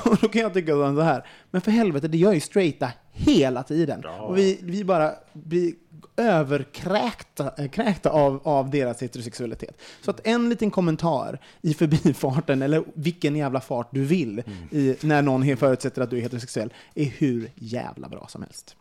[0.04, 3.64] och då kan jag tycka så här, men för helvete, det gör ju straighta hela
[3.64, 4.06] tiden.
[4.06, 5.74] Och vi, vi bara blir
[6.18, 9.82] överkräkta äh, kräkta av, av deras heterosexualitet.
[10.02, 15.22] Så att en liten kommentar i förbifarten, eller vilken jävla fart du vill, i, när
[15.22, 18.76] någon förutsätter att du är heterosexuell, är hur jävla bra som helst.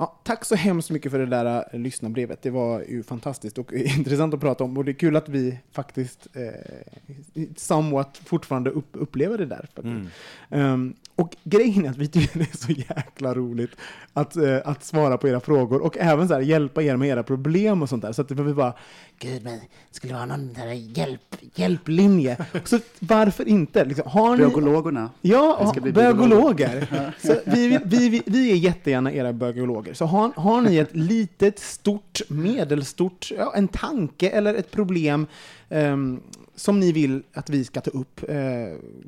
[0.00, 2.42] Ja, tack så hemskt mycket för det där äh, lyssnarbrevet.
[2.42, 4.76] Det var ju fantastiskt och intressant att prata om.
[4.76, 9.68] Och det är kul att vi faktiskt eh, somewhat fortfarande upp, upplever det där.
[9.74, 10.16] Faktiskt.
[10.50, 13.70] Ehm, och grejen är att vi tycker det är så jäkla roligt
[14.12, 17.22] att, eh, att svara på era frågor och även så här, hjälpa er med era
[17.22, 18.12] problem och sånt där.
[18.12, 18.74] Så att vi bara,
[19.20, 19.60] gud men
[19.90, 22.36] skulle det vara någon där hjälp, hjälplinje?
[22.64, 23.84] Så varför inte?
[23.84, 25.10] Liksom, har ni, Bögologerna.
[25.20, 27.12] Ja, bögologer.
[27.26, 29.94] Så vi, vi, vi, vi är jättegärna era bögologer.
[29.94, 35.26] Så har, har ni ett litet, stort, medelstort, ja, en tanke eller ett problem
[35.68, 36.20] ehm,
[36.60, 38.36] som ni vill att vi ska ta upp, eh,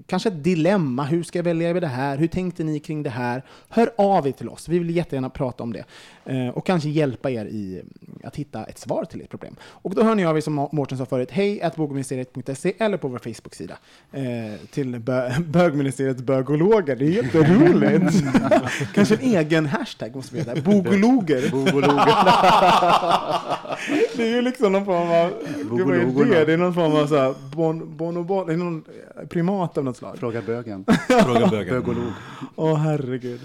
[0.06, 3.10] kanske ett dilemma, hur ska jag välja med det här, hur tänkte ni kring det
[3.10, 3.42] här?
[3.68, 5.84] Hör av er till oss, vi vill jättegärna prata om det.
[6.24, 7.82] Eh, och kanske hjälpa er i
[8.24, 9.56] att hitta ett svar till ert problem.
[9.62, 13.18] Och då hör ni av er som Mårten sa förut, hej bogministeriet.se eller på vår
[13.18, 13.78] Facebook-sida
[14.12, 14.22] eh,
[14.70, 16.96] till bö bögministeriets bögologer.
[16.96, 18.24] Det är jätteroligt!
[18.94, 21.42] kanske en egen hashtag måste vi ha där, bogologer.
[24.16, 25.32] det är ju liksom någon form av,
[26.28, 28.84] det, det är någon form av så här, bon, bonobon, det är någon
[29.28, 30.18] primat av något slag.
[30.18, 30.84] Fråga bögen.
[31.24, 31.74] Fråga bögen.
[31.74, 32.12] Bögolog.
[32.56, 33.40] Åh herregud.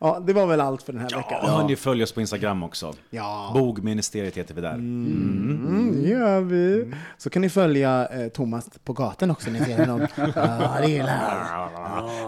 [0.00, 1.38] Ja, det var väl allt för den här veckan.
[1.42, 2.94] Ja, ni följer oss på Instagram också.
[3.10, 3.50] Ja.
[3.54, 4.74] Bogministeriet heter vi där.
[4.74, 6.92] Mm, det gör vi.
[7.18, 9.50] Så kan ni följa eh, Thomas på gatan också.
[9.50, 10.06] Ni ser honom.
[10.34, 11.48] Ja, det gillar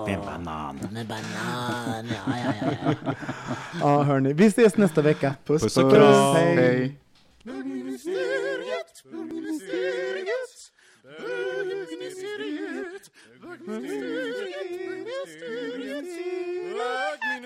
[0.07, 0.79] Det är en banan.
[0.93, 2.53] Med banan, ja, ja,
[2.85, 2.95] ja.
[3.05, 3.13] ja.
[3.81, 4.33] Ja, hörni.
[4.33, 5.35] Vi ses nästa vecka.
[5.47, 6.35] Puss, Puss och kram.
[6.35, 6.57] Hej.
[6.57, 6.97] Hej.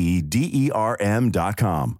[0.00, 1.99] E E D E R M dot com.